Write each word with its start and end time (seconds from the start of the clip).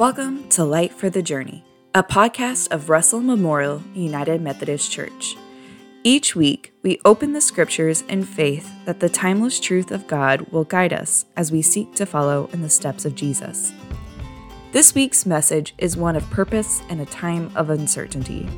Welcome 0.00 0.48
to 0.48 0.64
Light 0.64 0.94
for 0.94 1.10
the 1.10 1.20
Journey, 1.20 1.62
a 1.94 2.02
podcast 2.02 2.72
of 2.72 2.88
Russell 2.88 3.20
Memorial 3.20 3.82
United 3.92 4.40
Methodist 4.40 4.90
Church. 4.90 5.36
Each 6.02 6.34
week, 6.34 6.72
we 6.82 6.98
open 7.04 7.34
the 7.34 7.40
scriptures 7.42 8.00
in 8.08 8.24
faith 8.24 8.72
that 8.86 9.00
the 9.00 9.10
timeless 9.10 9.60
truth 9.60 9.90
of 9.90 10.06
God 10.06 10.50
will 10.52 10.64
guide 10.64 10.94
us 10.94 11.26
as 11.36 11.52
we 11.52 11.60
seek 11.60 11.94
to 11.96 12.06
follow 12.06 12.48
in 12.54 12.62
the 12.62 12.70
steps 12.70 13.04
of 13.04 13.14
Jesus. 13.14 13.74
This 14.72 14.94
week's 14.94 15.26
message 15.26 15.74
is 15.76 15.98
one 15.98 16.16
of 16.16 16.30
purpose 16.30 16.80
in 16.88 17.00
a 17.00 17.04
time 17.04 17.52
of 17.54 17.68
uncertainty. 17.68 18.48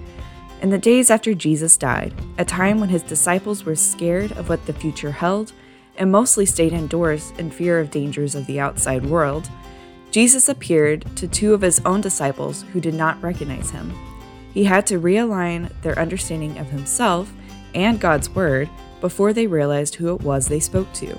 In 0.60 0.70
the 0.70 0.78
days 0.78 1.10
after 1.10 1.34
Jesus 1.34 1.76
died, 1.76 2.14
a 2.38 2.44
time 2.44 2.78
when 2.78 2.88
his 2.88 3.02
disciples 3.02 3.64
were 3.64 3.74
scared 3.74 4.30
of 4.38 4.48
what 4.48 4.64
the 4.66 4.72
future 4.72 5.10
held 5.10 5.52
and 5.96 6.12
mostly 6.12 6.46
stayed 6.46 6.72
indoors 6.72 7.32
in 7.36 7.50
fear 7.50 7.80
of 7.80 7.90
dangers 7.90 8.36
of 8.36 8.46
the 8.46 8.60
outside 8.60 9.04
world, 9.04 9.50
Jesus 10.12 10.50
appeared 10.50 11.04
to 11.16 11.26
two 11.26 11.54
of 11.54 11.62
his 11.62 11.80
own 11.86 12.02
disciples 12.02 12.66
who 12.72 12.80
did 12.82 12.92
not 12.92 13.20
recognize 13.22 13.70
him. 13.70 13.90
He 14.52 14.62
had 14.62 14.86
to 14.88 15.00
realign 15.00 15.72
their 15.80 15.98
understanding 15.98 16.58
of 16.58 16.68
himself 16.68 17.32
and 17.74 17.98
God's 17.98 18.28
word 18.28 18.68
before 19.00 19.32
they 19.32 19.46
realized 19.46 19.94
who 19.94 20.14
it 20.14 20.20
was 20.20 20.46
they 20.46 20.60
spoke 20.60 20.92
to. 20.92 21.18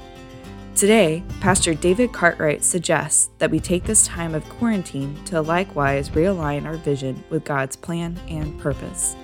Today, 0.76 1.24
Pastor 1.40 1.74
David 1.74 2.14
Cartwright 2.14 2.64
suggests 2.64 3.32
that 3.40 3.50
we 3.50 3.60
take 3.60 3.84
this 3.84 4.06
time 4.06 4.36
of 4.36 4.48
quarantine 4.50 5.16
to 5.26 5.42
likewise 5.42 6.10
realign 6.10 6.66
our 6.66 6.78
vision 6.78 7.24
with 7.32 7.44
God's 7.44 7.76
plan 7.76 8.20
and 8.28 8.60
purpose. 8.60 9.16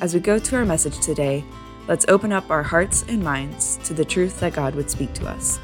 As 0.00 0.14
we 0.14 0.20
go 0.20 0.38
to 0.38 0.56
our 0.56 0.64
message 0.64 1.00
today, 1.00 1.44
let's 1.88 2.06
open 2.08 2.32
up 2.32 2.50
our 2.50 2.62
hearts 2.62 3.04
and 3.08 3.22
minds 3.22 3.78
to 3.84 3.94
the 3.94 4.04
truth 4.04 4.38
that 4.38 4.54
God 4.54 4.76
would 4.76 4.90
speak 4.90 5.12
to 5.14 5.26
us. 5.26 5.58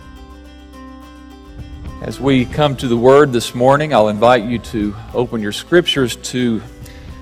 As 2.03 2.19
we 2.19 2.47
come 2.47 2.77
to 2.79 2.89
the 2.89 2.97
Word 2.97 3.33
this 3.33 3.55
morning, 3.55 3.95
I'll 3.95 4.09
invite 4.09 4.43
you 4.43 4.59
to 4.59 4.93
open 5.15 5.41
your 5.41 5.53
scriptures 5.53 6.17
to 6.17 6.61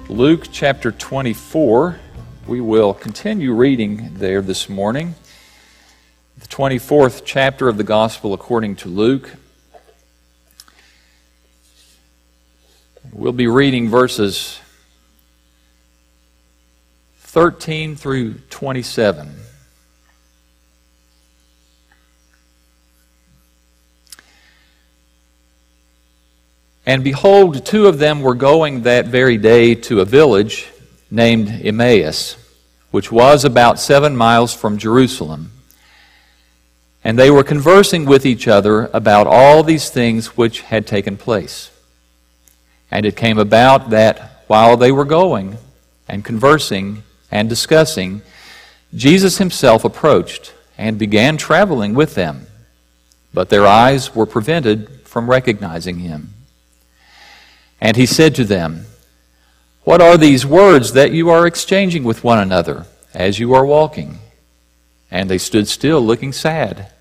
Luke 0.08 0.46
chapter 0.50 0.90
24. 0.90 2.00
We 2.46 2.62
will 2.62 2.94
continue 2.94 3.52
reading 3.52 4.14
there 4.14 4.40
this 4.40 4.70
morning. 4.70 5.16
The 6.38 6.48
24th 6.48 7.24
chapter 7.26 7.68
of 7.68 7.76
the 7.76 7.84
Gospel 7.84 8.32
according 8.32 8.76
to 8.76 8.88
Luke. 8.88 9.36
We'll 13.12 13.32
be 13.32 13.48
reading 13.48 13.90
verses 13.90 14.60
13 17.18 17.96
through 17.96 18.38
27. 18.48 19.28
And 26.90 27.04
behold, 27.04 27.64
two 27.64 27.86
of 27.86 28.00
them 28.00 28.20
were 28.20 28.34
going 28.34 28.82
that 28.82 29.06
very 29.06 29.38
day 29.38 29.76
to 29.76 30.00
a 30.00 30.04
village 30.04 30.66
named 31.08 31.48
Emmaus, 31.48 32.36
which 32.90 33.12
was 33.12 33.44
about 33.44 33.78
seven 33.78 34.16
miles 34.16 34.52
from 34.52 34.76
Jerusalem. 34.76 35.52
And 37.04 37.16
they 37.16 37.30
were 37.30 37.44
conversing 37.44 38.06
with 38.06 38.26
each 38.26 38.48
other 38.48 38.90
about 38.92 39.28
all 39.28 39.62
these 39.62 39.88
things 39.88 40.36
which 40.36 40.62
had 40.62 40.84
taken 40.84 41.16
place. 41.16 41.70
And 42.90 43.06
it 43.06 43.14
came 43.14 43.38
about 43.38 43.90
that 43.90 44.42
while 44.48 44.76
they 44.76 44.90
were 44.90 45.04
going 45.04 45.58
and 46.08 46.24
conversing 46.24 47.04
and 47.30 47.48
discussing, 47.48 48.20
Jesus 48.96 49.38
himself 49.38 49.84
approached 49.84 50.54
and 50.76 50.98
began 50.98 51.36
traveling 51.36 51.94
with 51.94 52.16
them. 52.16 52.48
But 53.32 53.48
their 53.48 53.64
eyes 53.64 54.12
were 54.12 54.26
prevented 54.26 55.02
from 55.04 55.30
recognizing 55.30 56.00
him. 56.00 56.34
And 57.80 57.96
he 57.96 58.06
said 58.06 58.34
to 58.34 58.44
them, 58.44 58.86
What 59.84 60.02
are 60.02 60.16
these 60.16 60.44
words 60.44 60.92
that 60.92 61.12
you 61.12 61.30
are 61.30 61.46
exchanging 61.46 62.04
with 62.04 62.22
one 62.22 62.38
another 62.38 62.86
as 63.14 63.38
you 63.38 63.54
are 63.54 63.64
walking? 63.64 64.18
And 65.10 65.28
they 65.28 65.38
stood 65.38 65.66
still, 65.66 66.00
looking 66.00 66.32
sad. 66.32 66.92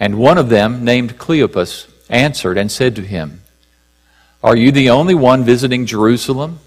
And 0.00 0.18
one 0.18 0.36
of 0.36 0.48
them, 0.48 0.84
named 0.84 1.16
Cleopas, 1.16 1.88
answered 2.10 2.58
and 2.58 2.70
said 2.70 2.96
to 2.96 3.02
him, 3.02 3.42
Are 4.42 4.56
you 4.56 4.72
the 4.72 4.90
only 4.90 5.14
one 5.14 5.44
visiting 5.44 5.86
Jerusalem 5.86 6.58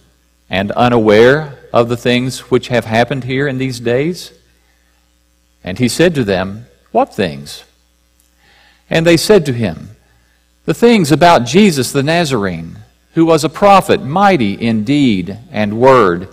and 0.49 0.71
unaware 0.71 1.59
of 1.73 1.89
the 1.89 1.97
things 1.97 2.49
which 2.49 2.69
have 2.69 2.85
happened 2.85 3.25
here 3.25 3.47
in 3.47 3.57
these 3.57 3.79
days? 3.79 4.31
And 5.63 5.77
he 5.77 5.89
said 5.89 6.15
to 6.15 6.23
them, 6.23 6.67
What 6.91 7.13
things? 7.13 7.65
And 8.89 9.05
they 9.05 9.17
said 9.17 9.45
to 9.47 9.53
him, 9.53 9.97
The 10.63 10.73
things 10.73 11.11
about 11.11 11.45
Jesus 11.45 11.91
the 11.91 12.03
Nazarene 12.03 12.77
who 13.15 13.25
was 13.25 13.45
a 13.45 13.49
prophet, 13.49 14.03
mighty 14.03 14.53
in 14.53 14.83
deed 14.83 15.37
and 15.49 15.79
word 15.79 16.27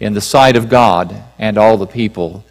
in 0.00 0.14
the 0.14 0.20
sight 0.20 0.56
of 0.56 0.70
God 0.70 1.14
and 1.38 1.56
all 1.58 1.76
the 1.76 1.86
people, 1.86 2.44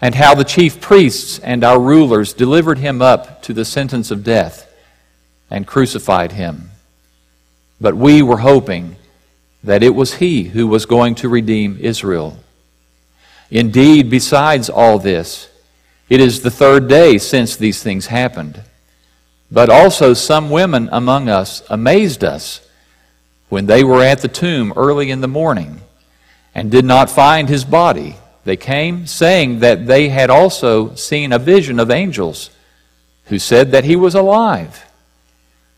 and 0.00 0.14
how 0.14 0.34
the 0.34 0.44
chief 0.44 0.80
priests 0.80 1.40
and 1.40 1.64
our 1.64 1.80
rulers 1.80 2.32
delivered 2.32 2.78
him 2.78 3.02
up 3.02 3.42
to 3.42 3.52
the 3.52 3.64
sentence 3.64 4.12
of 4.12 4.22
death 4.22 4.72
and 5.50 5.66
crucified 5.66 6.32
him. 6.32 6.70
But 7.80 7.96
we 7.96 8.22
were 8.22 8.38
hoping 8.38 8.96
that 9.64 9.82
it 9.82 9.94
was 9.94 10.14
he 10.14 10.44
who 10.44 10.68
was 10.68 10.86
going 10.86 11.16
to 11.16 11.28
redeem 11.28 11.78
Israel. 11.80 12.38
Indeed, 13.50 14.10
besides 14.10 14.70
all 14.70 15.00
this, 15.00 15.48
it 16.08 16.20
is 16.20 16.40
the 16.40 16.52
third 16.52 16.88
day 16.88 17.18
since 17.18 17.56
these 17.56 17.82
things 17.82 18.06
happened. 18.06 18.62
But 19.50 19.70
also 19.70 20.14
some 20.14 20.50
women 20.50 20.88
among 20.92 21.28
us 21.28 21.64
amazed 21.68 22.22
us 22.22 22.60
when 23.48 23.66
they 23.66 23.84
were 23.84 24.02
at 24.02 24.22
the 24.22 24.28
tomb 24.28 24.72
early 24.76 25.10
in 25.10 25.20
the 25.20 25.28
morning 25.28 25.80
and 26.54 26.70
did 26.70 26.84
not 26.84 27.10
find 27.10 27.48
his 27.48 27.64
body, 27.64 28.16
they 28.44 28.56
came 28.56 29.06
saying 29.06 29.60
that 29.60 29.86
they 29.86 30.08
had 30.08 30.30
also 30.30 30.94
seen 30.94 31.32
a 31.32 31.38
vision 31.38 31.78
of 31.78 31.90
angels 31.90 32.50
who 33.26 33.38
said 33.38 33.72
that 33.72 33.84
he 33.84 33.96
was 33.96 34.14
alive. 34.14 34.86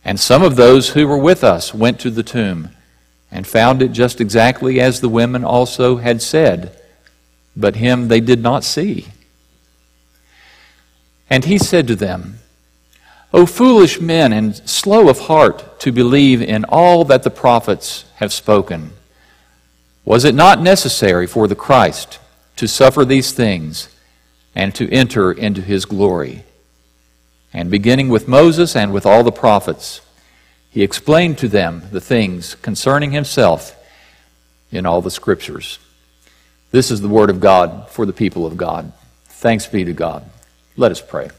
And 0.04 0.20
some 0.20 0.42
of 0.42 0.56
those 0.56 0.90
who 0.90 1.06
were 1.06 1.18
with 1.18 1.42
us 1.42 1.74
went 1.74 1.98
to 2.00 2.10
the 2.10 2.22
tomb 2.22 2.70
and 3.30 3.46
found 3.46 3.82
it 3.82 3.92
just 3.92 4.20
exactly 4.20 4.80
as 4.80 5.00
the 5.00 5.08
women 5.08 5.44
also 5.44 5.96
had 5.96 6.22
said, 6.22 6.78
but 7.56 7.76
him 7.76 8.08
they 8.08 8.20
did 8.20 8.40
not 8.40 8.64
see. 8.64 9.08
And 11.28 11.44
he 11.44 11.58
said 11.58 11.86
to 11.88 11.96
them, 11.96 12.38
O 13.32 13.44
foolish 13.44 14.00
men 14.00 14.32
and 14.32 14.56
slow 14.68 15.08
of 15.08 15.20
heart 15.20 15.80
to 15.80 15.92
believe 15.92 16.40
in 16.40 16.64
all 16.64 17.04
that 17.04 17.22
the 17.22 17.30
prophets 17.30 18.04
have 18.16 18.32
spoken. 18.32 18.92
Was 20.04 20.24
it 20.24 20.34
not 20.34 20.62
necessary 20.62 21.26
for 21.26 21.46
the 21.46 21.54
Christ 21.54 22.18
to 22.56 22.66
suffer 22.66 23.04
these 23.04 23.32
things 23.32 23.88
and 24.54 24.74
to 24.74 24.90
enter 24.90 25.30
into 25.30 25.60
his 25.60 25.84
glory? 25.84 26.44
And 27.52 27.70
beginning 27.70 28.08
with 28.08 28.28
Moses 28.28 28.74
and 28.74 28.92
with 28.92 29.04
all 29.04 29.22
the 29.22 29.32
prophets, 29.32 30.00
he 30.70 30.82
explained 30.82 31.38
to 31.38 31.48
them 31.48 31.82
the 31.92 32.00
things 32.00 32.54
concerning 32.56 33.10
himself 33.10 33.74
in 34.72 34.86
all 34.86 35.02
the 35.02 35.10
scriptures. 35.10 35.78
This 36.70 36.90
is 36.90 37.00
the 37.00 37.08
word 37.08 37.30
of 37.30 37.40
God 37.40 37.88
for 37.90 38.06
the 38.06 38.12
people 38.12 38.46
of 38.46 38.56
God. 38.56 38.92
Thanks 39.26 39.66
be 39.66 39.84
to 39.84 39.92
God. 39.92 40.24
Let 40.76 40.92
us 40.92 41.00
pray. 41.00 41.30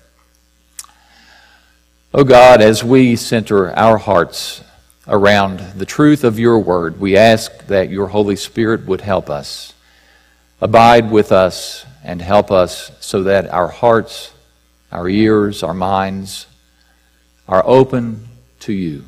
O 2.12 2.22
oh 2.22 2.24
God, 2.24 2.60
as 2.60 2.84
we 2.84 3.16
center 3.16 3.72
our 3.76 4.00
hearts 4.00 4.64
around 5.08 5.60
the 5.78 5.86
truth 5.86 6.24
of 6.24 6.40
your 6.40 6.58
word, 6.58 7.00
we 7.00 7.16
ask 7.16 7.68
that 7.68 7.92
your 7.92 8.08
Holy 8.08 8.36
Spirit 8.36 8.88
would 8.88 9.02
help 9.02 9.30
us, 9.30 9.76
abide 10.60 11.12
with 11.12 11.32
us, 11.32 11.86
and 12.04 12.20
help 12.20 12.52
us 12.52 12.92
so 13.00 13.22
that 13.22 13.48
our 13.54 13.68
hearts, 13.68 14.32
our 14.92 15.08
ears, 15.08 15.62
our 15.62 15.76
minds 15.76 16.48
are 17.48 17.62
open 17.64 18.28
to 18.62 18.74
you. 18.74 19.06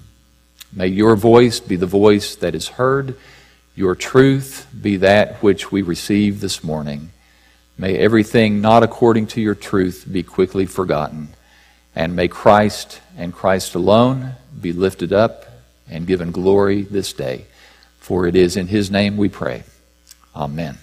May 0.71 0.85
your 0.85 1.15
voice 1.15 1.59
be 1.59 1.77
the 1.77 1.87
voice 1.87 2.35
that 2.35 2.53
is 2.53 2.67
heard, 2.67 3.17
your 3.75 3.95
truth 3.95 4.67
be 4.79 4.97
that 4.97 5.41
which 5.41 5.71
we 5.71 5.81
receive 5.81 6.39
this 6.39 6.63
morning. 6.63 7.09
May 7.79 7.97
everything 7.97 8.61
not 8.61 8.83
according 8.83 9.25
to 9.27 9.41
your 9.41 9.55
truth 9.55 10.05
be 10.09 10.21
quickly 10.21 10.67
forgotten. 10.67 11.29
And 11.95 12.15
may 12.15 12.27
Christ 12.27 13.01
and 13.17 13.33
Christ 13.33 13.75
alone 13.75 14.33
be 14.59 14.71
lifted 14.73 15.11
up 15.11 15.45
and 15.89 16.07
given 16.07 16.31
glory 16.31 16.83
this 16.83 17.13
day. 17.13 17.45
For 17.99 18.27
it 18.27 18.35
is 18.35 18.57
in 18.57 18.67
his 18.67 18.89
name 18.89 19.17
we 19.17 19.29
pray. 19.29 19.63
Amen. 20.35 20.77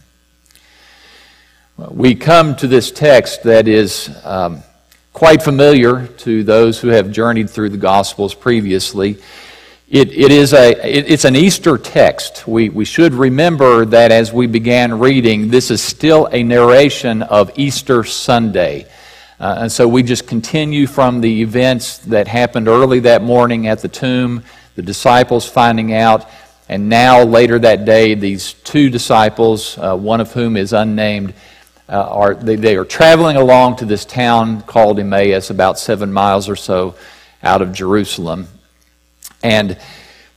We 1.77 2.15
come 2.15 2.57
to 2.57 2.67
this 2.67 2.91
text 2.91 3.45
that 3.45 3.69
is 3.69 4.11
um, 4.25 4.63
quite 5.13 5.43
familiar 5.43 6.07
to 6.07 6.45
those 6.45 6.81
who 6.81 6.89
have 6.89 7.11
journeyed 7.11 7.49
through 7.49 7.71
the 7.71 7.77
Gospels 7.77 8.35
previously. 8.35 9.19
It, 9.89 10.13
it 10.13 10.31
is 10.31 10.53
a, 10.53 10.73
it, 10.73 11.11
it's 11.11 11.25
an 11.25 11.35
Easter 11.35 11.79
text. 11.79 12.47
We, 12.47 12.69
we 12.69 12.85
should 12.85 13.15
remember 13.15 13.85
that 13.87 14.13
as 14.13 14.33
we 14.33 14.47
began 14.47 14.99
reading, 14.99 15.49
this 15.49 15.71
is 15.71 15.81
still 15.81 16.29
a 16.31 16.43
narration 16.43 17.23
of 17.23 17.51
Easter 17.57 18.05
Sunday. 18.05 18.87
Uh, 19.41 19.59
and 19.61 19.73
so 19.73 19.87
we 19.87 20.03
just 20.03 20.27
continue 20.27 20.87
from 20.87 21.21
the 21.21 21.43
events 21.43 21.99
that 21.99 22.27
happened 22.27 22.67
early 22.67 23.01
that 23.01 23.23
morning 23.23 23.69
at 23.69 23.81
the 23.81 23.89
tomb. 23.89 24.43
the 24.75 24.83
disciples 24.83 25.49
finding 25.49 25.93
out, 25.93 26.29
and 26.69 26.89
now 26.89 27.23
later 27.23 27.59
that 27.59 27.85
day, 27.85 28.15
these 28.15 28.53
two 28.53 28.91
disciples, 28.91 29.77
uh, 29.79 29.97
one 29.97 30.21
of 30.21 30.33
whom 30.33 30.57
is 30.57 30.73
unnamed, 30.73 31.35
uh, 31.89 32.03
are 32.03 32.35
they, 32.35 32.57
they 32.57 32.77
are 32.77 32.85
traveling 32.85 33.37
along 33.37 33.77
to 33.77 33.85
this 33.85 34.05
town 34.05 34.61
called 34.63 35.01
Emmaus, 35.01 35.51
about 35.51 35.79
seven 35.79 36.13
miles 36.13 36.49
or 36.49 36.57
so 36.57 36.95
out 37.43 37.63
of 37.63 37.73
Jerusalem. 37.73 38.47
And 39.43 39.79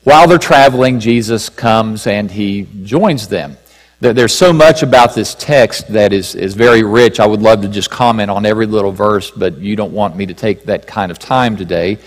while 0.03 0.27
they're 0.27 0.37
traveling, 0.37 0.99
Jesus 0.99 1.49
comes 1.49 2.07
and 2.07 2.31
he 2.31 2.67
joins 2.83 3.27
them. 3.27 3.57
There's 4.01 4.33
so 4.33 4.51
much 4.51 4.81
about 4.81 5.13
this 5.13 5.35
text 5.35 5.89
that 5.89 6.11
is, 6.11 6.33
is 6.33 6.55
very 6.55 6.81
rich. 6.81 7.19
I 7.19 7.27
would 7.27 7.43
love 7.43 7.61
to 7.61 7.67
just 7.67 7.91
comment 7.91 8.31
on 8.31 8.47
every 8.47 8.65
little 8.65 8.91
verse, 8.91 9.29
but 9.29 9.59
you 9.59 9.75
don't 9.75 9.93
want 9.93 10.15
me 10.15 10.25
to 10.25 10.33
take 10.33 10.63
that 10.65 10.87
kind 10.87 11.11
of 11.11 11.19
time 11.19 11.55
today. 11.55 11.99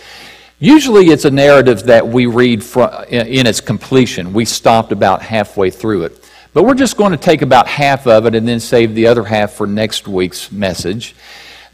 Usually, 0.59 1.11
it's 1.11 1.25
a 1.25 1.31
narrative 1.31 1.85
that 1.85 2.05
we 2.05 2.27
read 2.27 2.65
in 3.09 3.47
its 3.47 3.61
completion. 3.61 4.33
We 4.33 4.45
stopped 4.45 4.91
about 4.91 5.23
halfway 5.23 5.71
through 5.71 6.07
it. 6.07 6.31
But 6.53 6.65
we're 6.65 6.75
just 6.75 6.97
going 6.97 7.13
to 7.13 7.17
take 7.17 7.43
about 7.43 7.69
half 7.69 8.09
of 8.09 8.27
it 8.27 8.35
and 8.35 8.49
then 8.49 8.59
save 8.59 8.97
the 8.97 9.07
other 9.07 9.23
half 9.23 9.53
for 9.53 9.69
next 9.69 10.09
week's 10.09 10.51
message. 10.51 11.15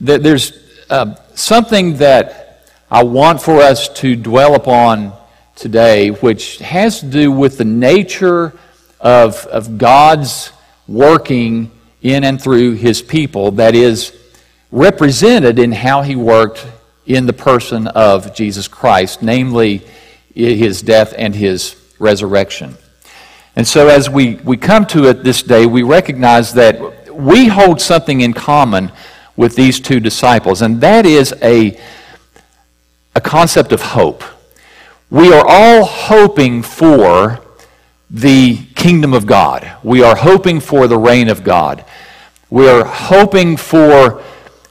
There's 0.01 0.53
uh, 0.91 1.15
something 1.35 1.97
that 1.97 2.69
I 2.91 3.05
want 3.05 3.41
for 3.41 3.63
us 3.63 3.89
to 4.01 4.17
dwell 4.17 4.55
upon 4.55 5.15
today, 5.57 6.11
which 6.11 6.59
has 6.59 7.01
to 7.01 7.07
do 7.07 7.33
with 7.33 7.57
the 7.57 7.65
nature 7.65 8.53
of, 9.00 9.47
of 9.47 9.79
God's 9.79 10.52
working 10.87 11.70
in 12.02 12.25
and 12.25 12.41
through 12.41 12.73
his 12.73 13.02
people 13.02 13.52
that 13.52 13.75
is 13.75 14.17
represented 14.70 15.58
in 15.58 15.73
how 15.73 16.02
he 16.02 16.17
worked 16.17 16.67
in 17.06 17.26
the 17.26 17.32
person 17.32 17.87
of 17.88 18.35
Jesus 18.35 18.69
Christ, 18.69 19.23
namely 19.23 19.82
his 20.35 20.82
death 20.82 21.14
and 21.17 21.35
his 21.35 21.76
resurrection. 21.99 22.76
And 23.56 23.67
so, 23.67 23.88
as 23.88 24.08
we, 24.08 24.37
we 24.37 24.56
come 24.56 24.87
to 24.87 25.08
it 25.08 25.25
this 25.25 25.43
day, 25.43 25.67
we 25.67 25.82
recognize 25.82 26.55
that 26.55 27.12
we 27.12 27.49
hold 27.49 27.81
something 27.81 28.20
in 28.20 28.32
common 28.32 28.93
with 29.37 29.56
these 29.56 29.81
two 29.81 30.00
disciples, 30.00 30.62
and 30.62 30.81
that 30.81 31.05
is 31.05 31.35
a, 31.43 31.79
a 33.14 33.20
concept 33.20 33.73
of 33.73 33.82
hope. 33.82 34.23
We 35.11 35.32
are 35.32 35.44
all 35.47 35.85
hoping 35.85 36.62
for 36.62 37.41
the 38.11 38.57
kingdom 38.75 39.15
of 39.15 39.25
God. 39.25 39.71
We 39.83 40.03
are 40.03 40.17
hoping 40.17 40.61
for 40.61 40.89
the 40.89 40.99
reign 40.99 41.29
of 41.29 41.45
God. 41.45 41.85
We 42.51 42.69
are 42.69 42.85
hoping 42.85 43.57
for 43.57 44.23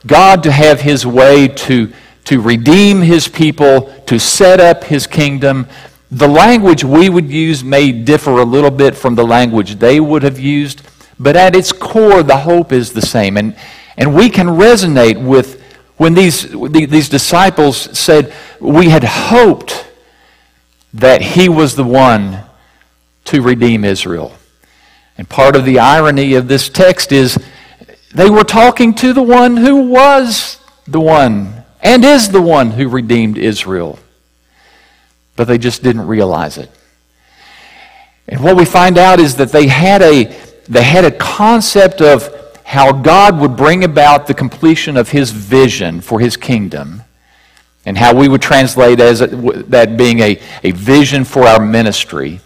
God 0.06 0.42
to 0.42 0.52
have 0.52 0.82
his 0.82 1.06
way 1.06 1.48
to, 1.48 1.90
to 2.24 2.40
redeem 2.40 3.00
his 3.00 3.28
people, 3.28 3.92
to 4.06 4.18
set 4.18 4.60
up 4.60 4.84
his 4.84 5.06
kingdom. 5.06 5.66
The 6.10 6.28
language 6.28 6.84
we 6.84 7.08
would 7.08 7.30
use 7.30 7.64
may 7.64 7.92
differ 7.92 8.32
a 8.32 8.44
little 8.44 8.70
bit 8.70 8.94
from 8.94 9.14
the 9.14 9.24
language 9.24 9.76
they 9.76 10.00
would 10.00 10.22
have 10.22 10.38
used, 10.38 10.82
but 11.18 11.36
at 11.36 11.56
its 11.56 11.72
core, 11.72 12.22
the 12.22 12.38
hope 12.38 12.72
is 12.72 12.92
the 12.92 13.02
same. 13.02 13.38
And, 13.38 13.56
and 13.96 14.14
we 14.14 14.28
can 14.28 14.48
resonate 14.48 15.22
with 15.22 15.62
when 15.96 16.14
these, 16.14 16.50
these 16.70 17.08
disciples 17.08 17.98
said, 17.98 18.34
We 18.58 18.88
had 18.88 19.04
hoped 19.04 19.86
that 20.92 21.22
he 21.22 21.48
was 21.48 21.76
the 21.76 21.84
one 21.84 22.44
to 23.26 23.42
redeem 23.42 23.84
Israel. 23.84 24.34
And 25.18 25.28
part 25.28 25.56
of 25.56 25.64
the 25.64 25.78
irony 25.78 26.34
of 26.34 26.48
this 26.48 26.68
text 26.68 27.12
is 27.12 27.38
they 28.14 28.30
were 28.30 28.44
talking 28.44 28.94
to 28.94 29.12
the 29.12 29.22
one 29.22 29.56
who 29.56 29.88
was 29.88 30.58
the 30.86 31.00
one 31.00 31.64
and 31.82 32.04
is 32.04 32.30
the 32.30 32.42
one 32.42 32.70
who 32.72 32.88
redeemed 32.88 33.38
Israel. 33.38 33.98
But 35.36 35.46
they 35.46 35.58
just 35.58 35.82
didn't 35.82 36.06
realize 36.06 36.58
it. 36.58 36.70
And 38.28 38.42
what 38.42 38.56
we 38.56 38.64
find 38.64 38.98
out 38.98 39.18
is 39.18 39.36
that 39.36 39.50
they 39.50 39.66
had 39.66 40.02
a, 40.02 40.24
they 40.68 40.82
had 40.82 41.04
a 41.04 41.10
concept 41.10 42.00
of 42.00 42.34
how 42.64 42.92
God 42.92 43.40
would 43.40 43.56
bring 43.56 43.82
about 43.82 44.26
the 44.26 44.34
completion 44.34 44.96
of 44.96 45.10
his 45.10 45.32
vision 45.32 46.00
for 46.00 46.20
his 46.20 46.36
kingdom 46.36 47.02
and 47.84 47.98
how 47.98 48.14
we 48.14 48.28
would 48.28 48.42
translate 48.42 49.00
as 49.00 49.18
that 49.18 49.96
being 49.96 50.20
a, 50.20 50.40
a 50.62 50.70
vision 50.70 51.24
for 51.24 51.42
our 51.44 51.60
ministry. 51.60 52.40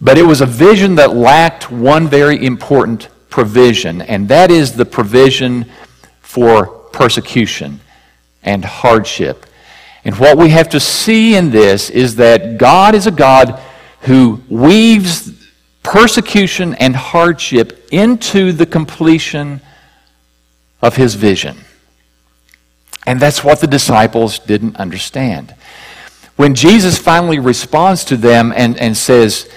But 0.00 0.16
it 0.16 0.22
was 0.22 0.40
a 0.40 0.46
vision 0.46 0.94
that 0.94 1.14
lacked 1.14 1.70
one 1.70 2.08
very 2.08 2.44
important 2.44 3.08
provision, 3.28 4.02
and 4.02 4.28
that 4.28 4.50
is 4.50 4.72
the 4.72 4.84
provision 4.84 5.66
for 6.20 6.66
persecution 6.66 7.80
and 8.42 8.64
hardship. 8.64 9.46
And 10.04 10.18
what 10.18 10.38
we 10.38 10.48
have 10.50 10.68
to 10.70 10.80
see 10.80 11.36
in 11.36 11.50
this 11.50 11.90
is 11.90 12.16
that 12.16 12.56
God 12.56 12.94
is 12.94 13.06
a 13.06 13.10
God 13.10 13.60
who 14.02 14.42
weaves 14.48 15.48
persecution 15.82 16.74
and 16.74 16.96
hardship 16.96 17.88
into 17.92 18.52
the 18.52 18.66
completion 18.66 19.60
of 20.80 20.96
his 20.96 21.14
vision. 21.14 21.58
And 23.06 23.20
that's 23.20 23.44
what 23.44 23.60
the 23.60 23.66
disciples 23.66 24.38
didn't 24.38 24.76
understand. 24.76 25.54
When 26.36 26.54
Jesus 26.54 26.96
finally 26.96 27.38
responds 27.38 28.04
to 28.06 28.16
them 28.16 28.52
and, 28.56 28.78
and 28.78 28.96
says, 28.96 29.48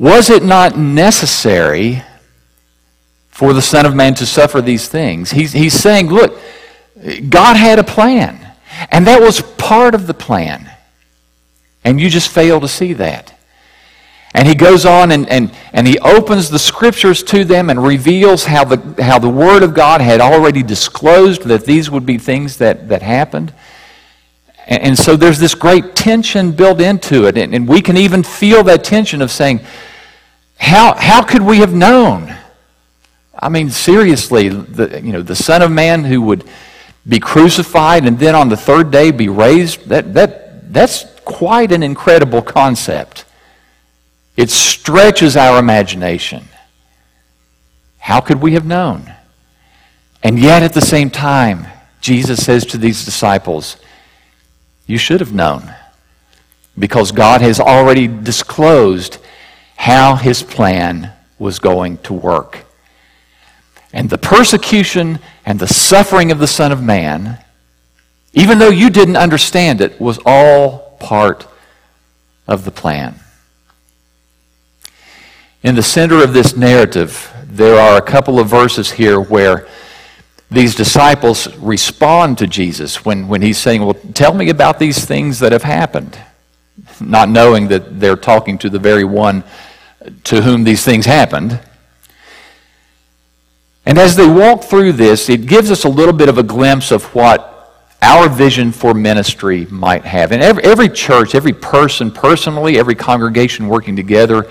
was 0.00 0.30
it 0.30 0.42
not 0.42 0.78
necessary 0.78 2.02
for 3.28 3.52
the 3.52 3.60
Son 3.60 3.84
of 3.84 3.94
Man 3.94 4.14
to 4.14 4.24
suffer 4.24 4.62
these 4.62 4.88
things? 4.88 5.30
He's, 5.30 5.52
he's 5.52 5.74
saying, 5.74 6.08
look, 6.08 6.40
God 7.28 7.58
had 7.58 7.78
a 7.78 7.84
plan, 7.84 8.54
and 8.90 9.06
that 9.06 9.20
was 9.20 9.42
part 9.42 9.94
of 9.94 10.06
the 10.06 10.14
plan. 10.14 10.70
And 11.84 12.00
you 12.00 12.08
just 12.08 12.30
fail 12.30 12.60
to 12.60 12.68
see 12.68 12.94
that. 12.94 13.38
And 14.32 14.48
he 14.48 14.54
goes 14.54 14.86
on 14.86 15.10
and, 15.10 15.28
and, 15.28 15.54
and 15.74 15.86
he 15.86 15.98
opens 15.98 16.48
the 16.48 16.58
scriptures 16.58 17.22
to 17.24 17.44
them 17.44 17.68
and 17.68 17.82
reveals 17.84 18.44
how 18.44 18.64
the, 18.64 19.02
how 19.02 19.18
the 19.18 19.28
Word 19.28 19.62
of 19.62 19.74
God 19.74 20.00
had 20.00 20.22
already 20.22 20.62
disclosed 20.62 21.42
that 21.42 21.66
these 21.66 21.90
would 21.90 22.06
be 22.06 22.16
things 22.16 22.56
that, 22.56 22.88
that 22.88 23.02
happened. 23.02 23.52
And, 24.70 24.82
and 24.82 24.98
so 24.98 25.16
there's 25.16 25.38
this 25.38 25.54
great 25.54 25.94
tension 25.94 26.52
built 26.52 26.80
into 26.80 27.26
it. 27.26 27.36
And, 27.36 27.54
and 27.54 27.68
we 27.68 27.82
can 27.82 27.96
even 27.96 28.22
feel 28.22 28.62
that 28.64 28.84
tension 28.84 29.20
of 29.20 29.30
saying, 29.30 29.60
how, 30.58 30.94
how 30.94 31.22
could 31.22 31.42
we 31.42 31.58
have 31.58 31.74
known? 31.74 32.34
I 33.38 33.48
mean, 33.48 33.70
seriously, 33.70 34.48
the, 34.48 35.00
you 35.02 35.12
know, 35.12 35.22
the 35.22 35.36
Son 35.36 35.62
of 35.62 35.70
Man 35.70 36.04
who 36.04 36.22
would 36.22 36.44
be 37.08 37.18
crucified 37.18 38.04
and 38.06 38.18
then 38.18 38.34
on 38.34 38.48
the 38.48 38.56
third 38.56 38.90
day 38.90 39.10
be 39.10 39.28
raised, 39.28 39.88
that, 39.88 40.14
that, 40.14 40.72
that's 40.72 41.04
quite 41.24 41.72
an 41.72 41.82
incredible 41.82 42.42
concept. 42.42 43.24
It 44.36 44.50
stretches 44.50 45.36
our 45.36 45.58
imagination. 45.58 46.44
How 47.98 48.20
could 48.20 48.42
we 48.42 48.52
have 48.52 48.66
known? 48.66 49.14
And 50.22 50.38
yet, 50.38 50.62
at 50.62 50.74
the 50.74 50.82
same 50.82 51.08
time, 51.08 51.66
Jesus 52.00 52.44
says 52.44 52.66
to 52.66 52.78
these 52.78 53.04
disciples, 53.04 53.76
You 54.90 54.98
should 54.98 55.20
have 55.20 55.32
known 55.32 55.72
because 56.76 57.12
God 57.12 57.42
has 57.42 57.60
already 57.60 58.08
disclosed 58.08 59.18
how 59.76 60.16
his 60.16 60.42
plan 60.42 61.12
was 61.38 61.60
going 61.60 61.98
to 61.98 62.12
work. 62.12 62.64
And 63.92 64.10
the 64.10 64.18
persecution 64.18 65.20
and 65.46 65.60
the 65.60 65.68
suffering 65.68 66.32
of 66.32 66.40
the 66.40 66.48
Son 66.48 66.72
of 66.72 66.82
Man, 66.82 67.38
even 68.32 68.58
though 68.58 68.70
you 68.70 68.90
didn't 68.90 69.16
understand 69.16 69.80
it, 69.80 70.00
was 70.00 70.18
all 70.26 70.96
part 70.98 71.46
of 72.48 72.64
the 72.64 72.72
plan. 72.72 73.14
In 75.62 75.76
the 75.76 75.84
center 75.84 76.20
of 76.20 76.32
this 76.32 76.56
narrative, 76.56 77.32
there 77.44 77.78
are 77.78 77.96
a 77.96 78.02
couple 78.02 78.40
of 78.40 78.48
verses 78.48 78.90
here 78.90 79.20
where 79.20 79.68
these 80.50 80.74
disciples 80.74 81.54
respond 81.58 82.38
to 82.38 82.46
Jesus 82.46 83.04
when, 83.04 83.28
when 83.28 83.40
he's 83.40 83.58
saying, 83.58 83.84
Well, 83.84 83.94
tell 84.14 84.34
me 84.34 84.48
about 84.50 84.78
these 84.78 85.04
things 85.04 85.38
that 85.38 85.52
have 85.52 85.62
happened, 85.62 86.18
not 87.00 87.28
knowing 87.28 87.68
that 87.68 88.00
they're 88.00 88.16
talking 88.16 88.58
to 88.58 88.70
the 88.70 88.78
very 88.78 89.04
one 89.04 89.44
to 90.24 90.42
whom 90.42 90.64
these 90.64 90.84
things 90.84 91.06
happened. 91.06 91.60
And 93.86 93.98
as 93.98 94.16
they 94.16 94.26
walk 94.26 94.64
through 94.64 94.92
this, 94.92 95.28
it 95.28 95.46
gives 95.46 95.70
us 95.70 95.84
a 95.84 95.88
little 95.88 96.12
bit 96.12 96.28
of 96.28 96.38
a 96.38 96.42
glimpse 96.42 96.90
of 96.90 97.04
what 97.14 97.46
our 98.02 98.28
vision 98.28 98.72
for 98.72 98.94
ministry 98.94 99.66
might 99.66 100.04
have. 100.04 100.32
And 100.32 100.42
every, 100.42 100.64
every 100.64 100.88
church, 100.88 101.34
every 101.34 101.52
person 101.52 102.10
personally, 102.10 102.78
every 102.78 102.94
congregation 102.94 103.68
working 103.68 103.94
together 103.94 104.50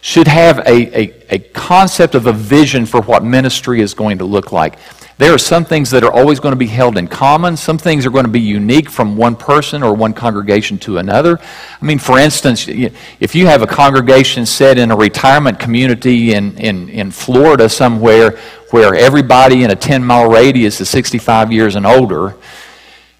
should 0.00 0.28
have 0.28 0.58
a, 0.60 1.00
a, 1.00 1.14
a 1.30 1.38
concept 1.38 2.14
of 2.14 2.26
a 2.26 2.32
vision 2.32 2.86
for 2.86 3.00
what 3.02 3.24
ministry 3.24 3.80
is 3.80 3.94
going 3.94 4.18
to 4.18 4.24
look 4.24 4.52
like. 4.52 4.78
There 5.18 5.34
are 5.34 5.38
some 5.38 5.64
things 5.64 5.90
that 5.90 6.04
are 6.04 6.12
always 6.12 6.38
going 6.38 6.52
to 6.52 6.56
be 6.56 6.68
held 6.68 6.96
in 6.96 7.08
common. 7.08 7.56
Some 7.56 7.76
things 7.76 8.06
are 8.06 8.10
going 8.10 8.24
to 8.24 8.30
be 8.30 8.40
unique 8.40 8.88
from 8.88 9.16
one 9.16 9.34
person 9.34 9.82
or 9.82 9.92
one 9.92 10.14
congregation 10.14 10.78
to 10.78 10.98
another. 10.98 11.40
I 11.82 11.84
mean, 11.84 11.98
for 11.98 12.20
instance, 12.20 12.66
if 12.68 13.34
you 13.34 13.46
have 13.46 13.62
a 13.62 13.66
congregation 13.66 14.46
set 14.46 14.78
in 14.78 14.92
a 14.92 14.96
retirement 14.96 15.58
community 15.58 16.34
in, 16.34 16.56
in, 16.58 16.88
in 16.88 17.10
Florida 17.10 17.68
somewhere 17.68 18.38
where 18.70 18.94
everybody 18.94 19.64
in 19.64 19.72
a 19.72 19.76
10 19.76 20.04
mile 20.04 20.30
radius 20.30 20.80
is 20.80 20.88
65 20.88 21.50
years 21.50 21.74
and 21.74 21.84
older, 21.84 22.36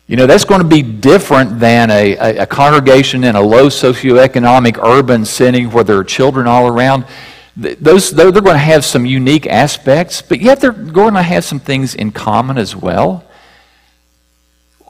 You 0.07 0.17
know, 0.17 0.27
that's 0.27 0.45
going 0.45 0.63
to 0.63 0.67
be 0.67 0.81
different 0.81 1.61
than 1.61 1.91
a, 1.91 2.17
a, 2.17 2.43
a 2.45 2.47
congregation 2.47 3.25
in 3.25 3.37
a 3.37 3.43
low 3.43 3.67
socioeconomic 3.67 4.83
urban 4.83 5.27
setting 5.27 5.71
where 5.71 5.85
there 5.85 5.99
are 5.99 6.05
children 6.05 6.47
all 6.47 6.67
around. 6.67 7.05
Those, 7.61 8.13
they're 8.13 8.31
going 8.31 8.45
to 8.45 8.57
have 8.57 8.85
some 8.85 9.05
unique 9.05 9.45
aspects, 9.45 10.23
but 10.23 10.41
yet 10.41 10.61
they're 10.61 10.71
going 10.71 11.15
to 11.15 11.23
have 11.23 11.45
some 11.45 11.59
things 11.59 11.97
in 11.97 12.13
common 12.13 12.57
as 12.57 12.77
well. 12.77 13.25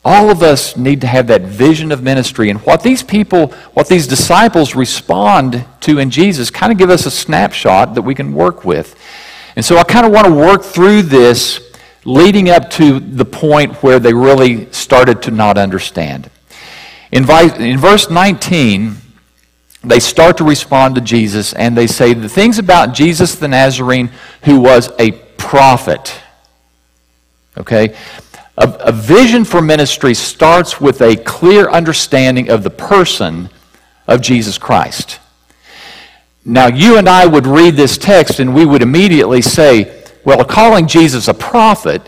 All 0.05 0.29
of 0.31 0.43
us 0.43 0.77
need 0.77 1.01
to 1.01 1.07
have 1.07 1.29
that 1.29 1.43
vision 1.43 1.93
of 1.93 2.03
ministry. 2.03 2.51
And 2.51 2.61
what 2.61 2.83
these 2.83 3.03
people, 3.03 3.49
what 3.73 3.89
these 3.89 4.07
disciples 4.07 4.75
respond 4.75 5.65
to 5.81 5.99
in 5.99 6.11
Jesus, 6.11 6.51
kind 6.51 6.71
of 6.71 6.77
give 6.77 6.91
us 6.91 7.07
a 7.07 7.11
snapshot 7.11 7.95
that 7.95 8.03
we 8.03 8.15
can 8.15 8.35
work 8.35 8.67
with. 8.67 8.95
And 9.57 9.65
so 9.65 9.79
I 9.79 9.83
kind 9.83 10.05
of 10.05 10.13
want 10.13 10.27
to 10.27 10.35
work 10.35 10.63
through 10.63 11.03
this 11.03 11.75
leading 12.05 12.51
up 12.51 12.69
to 12.73 13.01
the 13.01 13.25
point 13.25 13.83
where 13.83 13.99
they 13.99 14.13
really 14.13 14.71
started 14.73 15.23
to 15.23 15.31
not 15.31 15.57
understand. 15.57 16.31
In, 17.13 17.29
in 17.61 17.79
verse 17.79 18.11
19, 18.11 18.97
they 19.91 20.01
start 20.01 20.37
to 20.39 20.45
respond 20.45 20.95
to 20.95 21.01
Jesus 21.01 21.53
and 21.53 21.77
they 21.77 21.87
say 21.87 22.15
the 22.15 22.29
things 22.29 22.59
about 22.59 22.95
Jesus 22.95 23.35
the 23.35 23.49
Nazarene 23.49 24.11
who 24.45 24.61
was 24.61 24.91
a 24.99 25.13
prophet. 25.37 26.21
Okay? 27.57 27.97
A, 28.57 28.69
a, 28.81 28.93
vision 28.93 29.45
for 29.45 29.63
ministry 29.63 30.15
starts 30.15 30.81
with 30.81 31.01
a 31.01 31.17
clear 31.17 31.71
understanding 31.71 32.51
of 32.51 32.63
the 32.63 32.71
person 32.71 33.51
of 34.07 34.21
Jesus 34.21 34.59
Christ. 34.59 35.21
Now, 36.45 36.67
you 36.67 36.97
and 36.99 37.09
I 37.09 37.27
would 37.27 37.47
read 37.47 37.75
this 37.75 37.99
text 37.99 38.41
and 38.41 38.55
we 38.55 38.65
would 38.65 38.83
immediately 38.83 39.43
say, 39.43 40.03
well, 40.25 40.45
calling 40.45 40.89
Jesus 40.89 41.29
a 41.29 41.35
prophet 41.35 42.03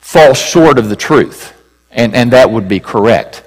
falls 0.00 0.38
short 0.38 0.78
of 0.78 0.88
the 0.88 0.96
truth. 0.96 1.54
And, 1.90 2.14
and 2.14 2.32
that 2.32 2.50
would 2.50 2.68
be 2.68 2.80
correct. 2.80 3.44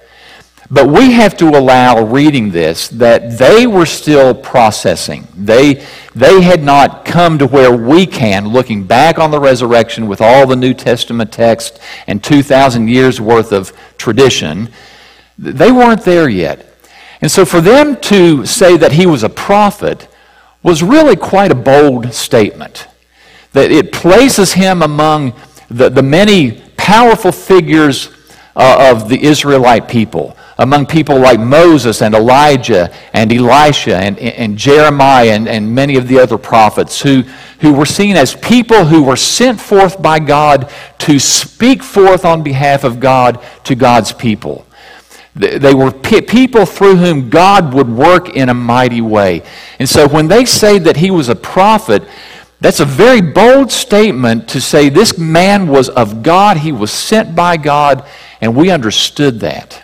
But 0.74 0.88
we 0.88 1.12
have 1.12 1.36
to 1.38 1.50
allow 1.50 2.02
reading 2.02 2.52
this 2.52 2.88
that 2.90 3.38
they 3.38 3.68
were 3.68 3.86
still 3.86 4.34
processing. 4.34 5.28
They, 5.36 5.86
they 6.16 6.42
had 6.42 6.64
not 6.64 7.04
come 7.04 7.38
to 7.40 7.46
where 7.46 7.76
we 7.76 8.06
can, 8.06 8.48
looking 8.48 8.86
back 8.86 9.20
on 9.20 9.32
the 9.32 9.40
resurrection 9.40 10.08
with 10.08 10.22
all 10.22 10.48
the 10.48 10.56
New 10.56 10.74
Testament 10.74 11.34
text 11.34 11.78
and 12.08 12.24
2,000 12.24 12.88
years 12.88 13.20
worth 13.20 13.52
of 13.52 13.74
tradition. 13.98 14.70
They 15.38 15.74
weren't 15.74 16.04
there 16.04 16.30
yet. 16.30 16.66
And 17.20 17.30
so 17.30 17.44
for 17.44 17.60
them 17.60 17.98
to 18.04 18.46
say 18.46 18.78
that 18.78 18.94
he 18.94 19.06
was 19.06 19.24
a 19.24 19.30
prophet 19.30 20.08
was 20.64 20.82
really 20.82 21.18
quite 21.18 21.52
a 21.52 21.56
bold 21.56 22.14
statement. 22.14 22.88
That 23.52 23.72
it 23.72 23.92
places 23.92 24.54
him 24.54 24.82
among 24.82 25.34
the, 25.70 25.90
the 25.90 26.02
many 26.02 26.62
powerful 26.78 27.34
figures 27.34 28.10
uh, 28.56 28.94
of 28.94 29.10
the 29.10 29.22
Israelite 29.22 29.90
people 29.90 30.38
among 30.62 30.86
people 30.86 31.18
like 31.18 31.40
Moses 31.40 32.04
and 32.04 32.14
Elijah 32.14 32.94
and 33.14 33.34
Elisha 33.34 33.98
and, 33.98 34.20
and 34.20 34.56
Jeremiah 34.56 35.32
and, 35.32 35.48
and 35.48 35.74
many 35.74 35.98
of 35.98 36.08
the 36.08 36.20
other 36.20 36.38
prophets 36.38 37.02
who, 37.02 37.24
who 37.62 37.74
were 37.74 37.86
seen 37.88 38.16
as 38.16 38.36
people 38.36 38.86
who 38.86 39.02
were 39.02 39.16
sent 39.16 39.60
forth 39.60 40.00
by 40.00 40.20
God 40.20 40.72
to 41.00 41.18
speak 41.18 41.82
forth 41.82 42.26
on 42.26 42.44
behalf 42.44 42.84
of 42.84 43.00
God 43.00 43.44
to 43.64 43.74
God's 43.74 44.12
people. 44.12 44.68
They 45.34 45.74
were 45.74 45.92
people 45.92 46.68
through 46.68 46.98
whom 46.98 47.32
God 47.32 47.74
would 47.74 47.90
work 47.90 48.30
in 48.30 48.50
a 48.50 48.54
mighty 48.54 49.02
way. 49.02 49.42
And 49.80 49.90
so 49.90 50.08
when 50.08 50.28
they 50.28 50.46
say 50.46 50.78
that 50.78 50.98
he 50.98 51.10
was 51.10 51.28
a 51.28 51.36
prophet, 51.36 52.04
that's 52.60 52.82
a 52.82 52.86
very 52.86 53.22
bold 53.22 53.72
statement 53.72 54.48
to 54.50 54.62
say 54.62 54.90
this 54.90 55.18
man 55.18 55.68
was 55.68 55.90
of 55.90 56.22
God, 56.22 56.58
he 56.58 56.72
was 56.72 56.92
sent 56.92 57.36
by 57.36 57.58
God, 57.58 58.06
and 58.42 58.56
we 58.56 58.70
understood 58.70 59.40
that. 59.40 59.82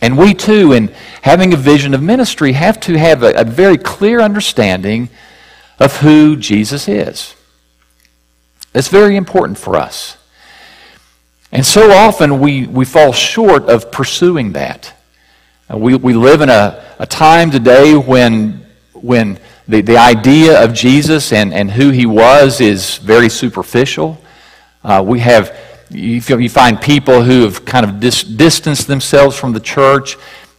And 0.00 0.16
we 0.16 0.34
too, 0.34 0.72
in 0.72 0.94
having 1.22 1.52
a 1.52 1.56
vision 1.56 1.94
of 1.94 2.02
ministry, 2.02 2.52
have 2.52 2.80
to 2.80 2.98
have 2.98 3.22
a, 3.22 3.32
a 3.32 3.44
very 3.44 3.76
clear 3.76 4.20
understanding 4.20 5.10
of 5.78 5.96
who 5.98 6.36
Jesus 6.36 6.88
is. 6.88 7.34
That's 8.72 8.88
very 8.88 9.16
important 9.16 9.58
for 9.58 9.76
us. 9.76 10.16
And 11.52 11.66
so 11.66 11.90
often 11.90 12.40
we, 12.40 12.66
we 12.66 12.84
fall 12.84 13.12
short 13.12 13.68
of 13.68 13.90
pursuing 13.90 14.52
that. 14.52 14.94
Uh, 15.68 15.76
we, 15.76 15.96
we 15.96 16.14
live 16.14 16.40
in 16.40 16.48
a, 16.48 16.84
a 16.98 17.06
time 17.06 17.50
today 17.50 17.94
when, 17.94 18.64
when 18.92 19.38
the, 19.66 19.80
the 19.80 19.96
idea 19.96 20.62
of 20.62 20.72
Jesus 20.72 21.32
and, 21.32 21.52
and 21.52 21.70
who 21.70 21.90
he 21.90 22.06
was 22.06 22.60
is 22.60 22.98
very 22.98 23.28
superficial. 23.28 24.20
Uh, 24.82 25.02
we 25.04 25.18
have 25.20 25.56
you, 25.90 26.20
you 26.38 26.48
find 26.48 26.80
people 26.80 27.22
who 27.22 27.42
have 27.42 27.64
kind 27.64 27.84
of 27.84 28.00
dis- 28.00 28.22
distanced 28.22 28.86
themselves 28.86 29.36
from 29.36 29.52
the 29.52 29.60
church. 29.60 30.16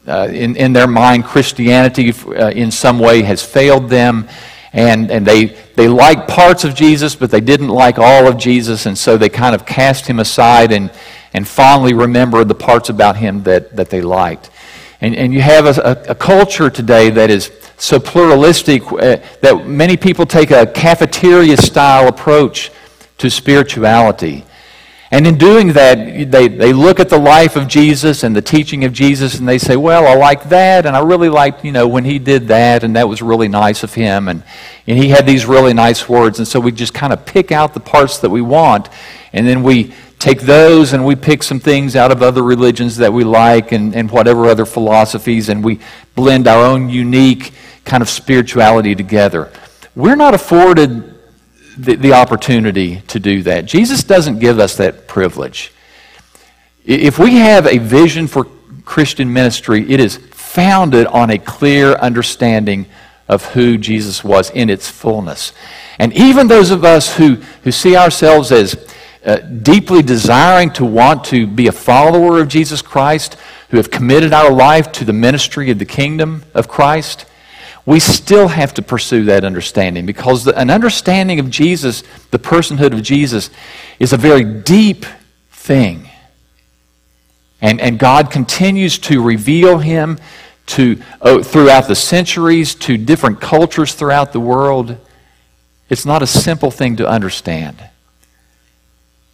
Uh, 0.07 0.27
in, 0.31 0.55
in 0.55 0.73
their 0.73 0.87
mind, 0.87 1.23
Christianity 1.23 2.11
uh, 2.11 2.49
in 2.49 2.71
some 2.71 2.99
way 2.99 3.21
has 3.21 3.43
failed 3.43 3.89
them. 3.89 4.27
And, 4.73 5.11
and 5.11 5.25
they, 5.25 5.57
they 5.75 5.87
like 5.87 6.27
parts 6.27 6.63
of 6.63 6.75
Jesus, 6.75 7.15
but 7.15 7.29
they 7.29 7.41
didn't 7.41 7.69
like 7.69 7.99
all 7.99 8.27
of 8.27 8.37
Jesus. 8.37 8.85
And 8.85 8.97
so 8.97 9.17
they 9.17 9.29
kind 9.29 9.53
of 9.53 9.65
cast 9.65 10.07
him 10.07 10.19
aside 10.19 10.71
and, 10.71 10.91
and 11.33 11.47
fondly 11.47 11.93
remember 11.93 12.43
the 12.43 12.55
parts 12.55 12.89
about 12.89 13.17
him 13.17 13.43
that, 13.43 13.75
that 13.75 13.89
they 13.89 14.01
liked. 14.01 14.49
And, 15.01 15.15
and 15.15 15.33
you 15.33 15.41
have 15.41 15.65
a, 15.65 15.81
a, 15.81 16.11
a 16.11 16.15
culture 16.15 16.69
today 16.69 17.09
that 17.09 17.29
is 17.29 17.51
so 17.77 17.99
pluralistic 17.99 18.83
uh, 18.91 19.17
that 19.41 19.65
many 19.67 19.97
people 19.97 20.25
take 20.25 20.51
a 20.51 20.65
cafeteria 20.67 21.57
style 21.57 22.07
approach 22.07 22.71
to 23.17 23.29
spirituality. 23.29 24.45
And 25.13 25.27
in 25.27 25.37
doing 25.37 25.73
that, 25.73 26.31
they, 26.31 26.47
they 26.47 26.71
look 26.71 27.01
at 27.01 27.09
the 27.09 27.19
life 27.19 27.57
of 27.57 27.67
Jesus 27.67 28.23
and 28.23 28.33
the 28.33 28.41
teaching 28.41 28.85
of 28.85 28.93
Jesus 28.93 29.37
and 29.37 29.47
they 29.47 29.57
say, 29.57 29.75
well, 29.75 30.07
I 30.07 30.15
like 30.15 30.47
that 30.47 30.85
and 30.85 30.95
I 30.95 31.01
really 31.01 31.27
liked, 31.27 31.65
you 31.65 31.73
know, 31.73 31.85
when 31.85 32.05
he 32.05 32.17
did 32.17 32.47
that 32.47 32.85
and 32.85 32.95
that 32.95 33.09
was 33.09 33.21
really 33.21 33.49
nice 33.49 33.83
of 33.83 33.93
him 33.93 34.29
and, 34.29 34.41
and 34.87 34.97
he 34.97 35.09
had 35.09 35.27
these 35.27 35.45
really 35.45 35.73
nice 35.73 36.07
words. 36.07 36.39
And 36.39 36.47
so 36.47 36.61
we 36.61 36.71
just 36.71 36.93
kind 36.93 37.11
of 37.11 37.25
pick 37.25 37.51
out 37.51 37.73
the 37.73 37.81
parts 37.81 38.19
that 38.19 38.29
we 38.29 38.41
want 38.41 38.87
and 39.33 39.45
then 39.45 39.63
we 39.63 39.93
take 40.17 40.41
those 40.41 40.93
and 40.93 41.05
we 41.05 41.17
pick 41.17 41.43
some 41.43 41.59
things 41.59 41.97
out 41.97 42.11
of 42.11 42.23
other 42.23 42.41
religions 42.41 42.95
that 42.97 43.11
we 43.11 43.25
like 43.25 43.73
and, 43.73 43.93
and 43.93 44.09
whatever 44.11 44.45
other 44.45 44.65
philosophies 44.65 45.49
and 45.49 45.61
we 45.61 45.81
blend 46.15 46.47
our 46.47 46.63
own 46.63 46.87
unique 46.87 47.51
kind 47.83 48.01
of 48.01 48.07
spirituality 48.07 48.95
together. 48.95 49.51
We're 49.93 50.15
not 50.15 50.33
afforded 50.33 51.10
the, 51.81 51.95
the 51.95 52.13
opportunity 52.13 53.01
to 53.07 53.19
do 53.19 53.43
that. 53.43 53.65
Jesus 53.65 54.03
doesn't 54.03 54.39
give 54.39 54.59
us 54.59 54.77
that 54.77 55.07
privilege. 55.07 55.71
If 56.85 57.19
we 57.19 57.35
have 57.35 57.67
a 57.67 57.77
vision 57.77 58.27
for 58.27 58.47
Christian 58.85 59.31
ministry, 59.31 59.89
it 59.91 59.99
is 59.99 60.17
founded 60.17 61.07
on 61.07 61.29
a 61.29 61.37
clear 61.37 61.93
understanding 61.93 62.85
of 63.27 63.45
who 63.53 63.77
Jesus 63.77 64.23
was 64.23 64.49
in 64.49 64.69
its 64.69 64.89
fullness. 64.89 65.53
And 65.97 66.11
even 66.13 66.47
those 66.47 66.71
of 66.71 66.83
us 66.83 67.15
who, 67.15 67.35
who 67.63 67.71
see 67.71 67.95
ourselves 67.95 68.51
as 68.51 68.75
uh, 69.23 69.37
deeply 69.37 70.01
desiring 70.01 70.71
to 70.73 70.83
want 70.83 71.23
to 71.25 71.47
be 71.47 71.67
a 71.67 71.71
follower 71.71 72.39
of 72.39 72.47
Jesus 72.47 72.81
Christ, 72.81 73.37
who 73.69 73.77
have 73.77 73.91
committed 73.91 74.33
our 74.33 74.51
life 74.51 74.91
to 74.93 75.05
the 75.05 75.13
ministry 75.13 75.69
of 75.69 75.79
the 75.79 75.85
kingdom 75.85 76.43
of 76.53 76.67
Christ, 76.67 77.25
we 77.85 77.99
still 77.99 78.47
have 78.47 78.73
to 78.75 78.81
pursue 78.81 79.25
that 79.25 79.43
understanding 79.43 80.05
because 80.05 80.43
the, 80.43 80.57
an 80.57 80.69
understanding 80.69 81.39
of 81.39 81.49
Jesus, 81.49 82.03
the 82.29 82.39
personhood 82.39 82.93
of 82.93 83.01
Jesus, 83.01 83.49
is 83.99 84.13
a 84.13 84.17
very 84.17 84.43
deep 84.43 85.05
thing. 85.51 86.09
And, 87.61 87.81
and 87.81 87.97
God 87.97 88.31
continues 88.31 88.97
to 88.99 89.21
reveal 89.21 89.79
him 89.79 90.19
to, 90.67 91.01
oh, 91.21 91.43
throughout 91.43 91.87
the 91.87 91.95
centuries 91.95 92.75
to 92.75 92.97
different 92.97 93.41
cultures 93.41 93.93
throughout 93.93 94.31
the 94.31 94.39
world. 94.39 94.97
It's 95.89 96.05
not 96.05 96.21
a 96.21 96.27
simple 96.27 96.71
thing 96.71 96.97
to 96.97 97.07
understand. 97.07 97.83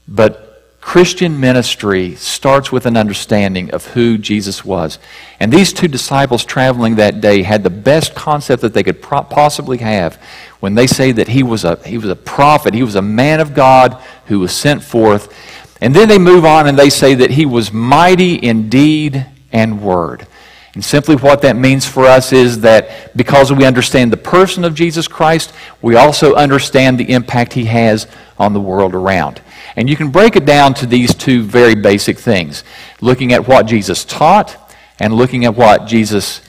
But 0.07 0.46
Christian 0.87 1.37
ministry 1.37 2.15
starts 2.15 2.71
with 2.71 2.85
an 2.85 2.95
understanding 2.95 3.71
of 3.71 3.87
who 3.87 4.17
Jesus 4.17 4.63
was. 4.63 4.99
And 5.37 5.51
these 5.51 5.73
two 5.73 5.89
disciples 5.89 6.45
traveling 6.45 6.95
that 6.95 7.19
day 7.19 7.43
had 7.43 7.63
the 7.63 7.69
best 7.69 8.15
concept 8.15 8.61
that 8.61 8.73
they 8.73 8.83
could 8.83 9.01
pro- 9.01 9.23
possibly 9.23 9.79
have 9.79 10.15
when 10.61 10.75
they 10.75 10.87
say 10.87 11.11
that 11.11 11.27
he 11.27 11.43
was, 11.43 11.65
a, 11.65 11.75
he 11.85 11.97
was 11.97 12.09
a 12.09 12.15
prophet, 12.15 12.73
he 12.73 12.83
was 12.83 12.95
a 12.95 13.01
man 13.01 13.41
of 13.41 13.53
God 13.53 14.01
who 14.27 14.39
was 14.39 14.53
sent 14.53 14.81
forth. 14.81 15.37
And 15.81 15.93
then 15.93 16.07
they 16.07 16.17
move 16.17 16.45
on 16.45 16.67
and 16.67 16.79
they 16.79 16.89
say 16.89 17.15
that 17.15 17.31
he 17.31 17.45
was 17.45 17.73
mighty 17.73 18.35
in 18.35 18.69
deed 18.69 19.25
and 19.51 19.81
word. 19.81 20.25
And 20.73 20.85
simply 20.85 21.17
what 21.17 21.41
that 21.41 21.57
means 21.57 21.85
for 21.85 22.05
us 22.05 22.31
is 22.31 22.61
that 22.61 23.13
because 23.13 23.51
we 23.51 23.65
understand 23.65 24.13
the 24.13 24.15
person 24.15 24.63
of 24.63 24.73
Jesus 24.73 25.09
Christ, 25.09 25.51
we 25.81 25.97
also 25.97 26.33
understand 26.35 26.97
the 26.97 27.11
impact 27.11 27.51
he 27.51 27.65
has 27.65 28.07
on 28.39 28.53
the 28.53 28.61
world 28.61 28.95
around. 28.95 29.41
And 29.75 29.89
you 29.89 29.95
can 29.95 30.09
break 30.09 30.35
it 30.35 30.45
down 30.45 30.73
to 30.75 30.85
these 30.85 31.13
two 31.13 31.43
very 31.43 31.75
basic 31.75 32.17
things 32.17 32.63
looking 33.01 33.33
at 33.33 33.47
what 33.47 33.67
Jesus 33.67 34.05
taught 34.05 34.57
and 34.99 35.13
looking 35.13 35.45
at 35.45 35.55
what 35.55 35.85
Jesus 35.85 36.41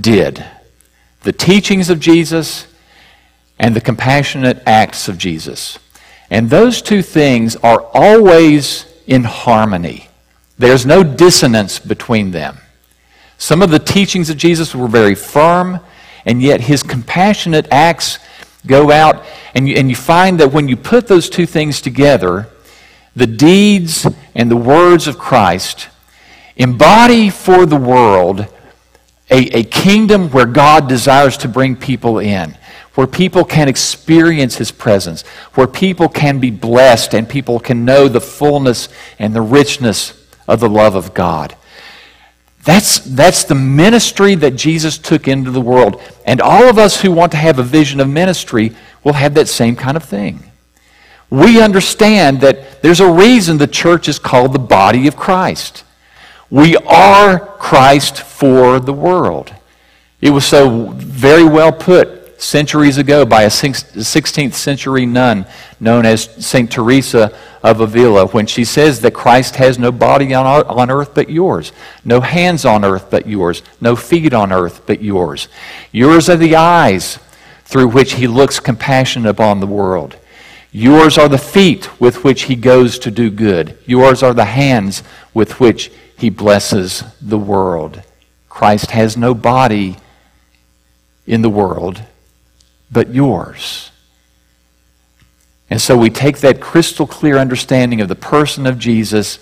did. 0.00 0.44
The 1.22 1.32
teachings 1.32 1.90
of 1.90 2.00
Jesus 2.00 2.66
and 3.58 3.74
the 3.74 3.80
compassionate 3.80 4.62
acts 4.66 5.08
of 5.08 5.18
Jesus. 5.18 5.78
And 6.30 6.48
those 6.50 6.82
two 6.82 7.02
things 7.02 7.56
are 7.56 7.82
always 7.92 8.86
in 9.06 9.24
harmony. 9.24 10.08
There's 10.58 10.84
no 10.84 11.02
dissonance 11.02 11.78
between 11.78 12.30
them. 12.30 12.58
Some 13.38 13.62
of 13.62 13.70
the 13.70 13.78
teachings 13.78 14.30
of 14.30 14.36
Jesus 14.36 14.74
were 14.74 14.88
very 14.88 15.14
firm, 15.14 15.80
and 16.26 16.42
yet 16.42 16.60
his 16.62 16.82
compassionate 16.82 17.66
acts 17.70 18.18
go 18.68 18.92
out, 18.92 19.24
and 19.54 19.68
you, 19.68 19.74
and 19.76 19.88
you 19.88 19.96
find 19.96 20.38
that 20.38 20.52
when 20.52 20.68
you 20.68 20.76
put 20.76 21.08
those 21.08 21.28
two 21.28 21.46
things 21.46 21.80
together, 21.80 22.48
the 23.16 23.26
deeds 23.26 24.06
and 24.34 24.50
the 24.50 24.56
words 24.56 25.08
of 25.08 25.18
Christ 25.18 25.88
embody 26.56 27.30
for 27.30 27.66
the 27.66 27.76
world 27.76 28.46
a, 29.30 29.58
a 29.58 29.64
kingdom 29.64 30.30
where 30.30 30.46
God 30.46 30.88
desires 30.88 31.36
to 31.38 31.48
bring 31.48 31.76
people 31.76 32.18
in, 32.18 32.56
where 32.94 33.06
people 33.06 33.44
can 33.44 33.68
experience 33.68 34.56
his 34.56 34.70
presence, 34.70 35.22
where 35.54 35.66
people 35.66 36.08
can 36.08 36.38
be 36.38 36.50
blessed 36.50 37.14
and 37.14 37.28
people 37.28 37.60
can 37.60 37.84
know 37.84 38.08
the 38.08 38.20
fullness 38.20 38.88
and 39.18 39.34
the 39.34 39.42
richness 39.42 40.14
of 40.46 40.60
the 40.60 40.68
love 40.68 40.94
of 40.94 41.12
God. 41.12 41.54
That's, 42.68 42.98
that's 42.98 43.44
the 43.44 43.54
ministry 43.54 44.34
that 44.34 44.50
Jesus 44.50 44.98
took 44.98 45.26
into 45.26 45.50
the 45.50 45.58
world. 45.58 46.02
And 46.26 46.38
all 46.42 46.68
of 46.68 46.76
us 46.76 47.00
who 47.00 47.10
want 47.10 47.32
to 47.32 47.38
have 47.38 47.58
a 47.58 47.62
vision 47.62 47.98
of 47.98 48.10
ministry 48.10 48.76
will 49.02 49.14
have 49.14 49.32
that 49.36 49.48
same 49.48 49.74
kind 49.74 49.96
of 49.96 50.04
thing. 50.04 50.42
We 51.30 51.62
understand 51.62 52.42
that 52.42 52.82
there's 52.82 53.00
a 53.00 53.10
reason 53.10 53.56
the 53.56 53.66
church 53.66 54.06
is 54.06 54.18
called 54.18 54.52
the 54.52 54.58
body 54.58 55.06
of 55.06 55.16
Christ. 55.16 55.82
We 56.50 56.76
are 56.76 57.38
Christ 57.38 58.18
for 58.20 58.78
the 58.80 58.92
world. 58.92 59.54
It 60.20 60.28
was 60.28 60.44
so 60.44 60.88
very 60.90 61.44
well 61.44 61.72
put 61.72 62.17
centuries 62.38 62.98
ago 62.98 63.26
by 63.26 63.42
a 63.42 63.48
16th 63.48 64.54
century 64.54 65.04
nun 65.04 65.44
known 65.80 66.06
as 66.06 66.24
St. 66.44 66.70
Teresa 66.70 67.36
of 67.62 67.80
Avila 67.80 68.28
when 68.28 68.46
she 68.46 68.64
says 68.64 69.00
that 69.00 69.12
Christ 69.12 69.56
has 69.56 69.78
no 69.78 69.90
body 69.90 70.32
on, 70.32 70.46
on 70.46 70.90
earth 70.90 71.14
but 71.14 71.28
yours, 71.28 71.72
no 72.04 72.20
hands 72.20 72.64
on 72.64 72.84
earth 72.84 73.10
but 73.10 73.26
yours, 73.26 73.62
no 73.80 73.96
feet 73.96 74.32
on 74.32 74.52
earth 74.52 74.82
but 74.86 75.02
yours. 75.02 75.48
Yours 75.90 76.28
are 76.28 76.36
the 76.36 76.54
eyes 76.54 77.18
through 77.64 77.88
which 77.88 78.14
he 78.14 78.26
looks 78.26 78.60
compassion 78.60 79.26
upon 79.26 79.60
the 79.60 79.66
world. 79.66 80.16
Yours 80.70 81.18
are 81.18 81.28
the 81.28 81.38
feet 81.38 82.00
with 82.00 82.22
which 82.22 82.42
he 82.42 82.54
goes 82.54 82.98
to 83.00 83.10
do 83.10 83.30
good. 83.30 83.76
Yours 83.84 84.22
are 84.22 84.34
the 84.34 84.44
hands 84.44 85.02
with 85.34 85.58
which 85.58 85.90
he 86.16 86.30
blesses 86.30 87.02
the 87.20 87.38
world. 87.38 88.02
Christ 88.48 88.92
has 88.92 89.16
no 89.16 89.34
body 89.34 89.96
in 91.26 91.42
the 91.42 91.50
world 91.50 92.02
but 92.90 93.14
yours. 93.14 93.90
And 95.70 95.80
so 95.80 95.96
we 95.96 96.10
take 96.10 96.38
that 96.38 96.60
crystal 96.60 97.06
clear 97.06 97.36
understanding 97.36 98.00
of 98.00 98.08
the 98.08 98.14
person 98.14 98.66
of 98.66 98.78
Jesus 98.78 99.38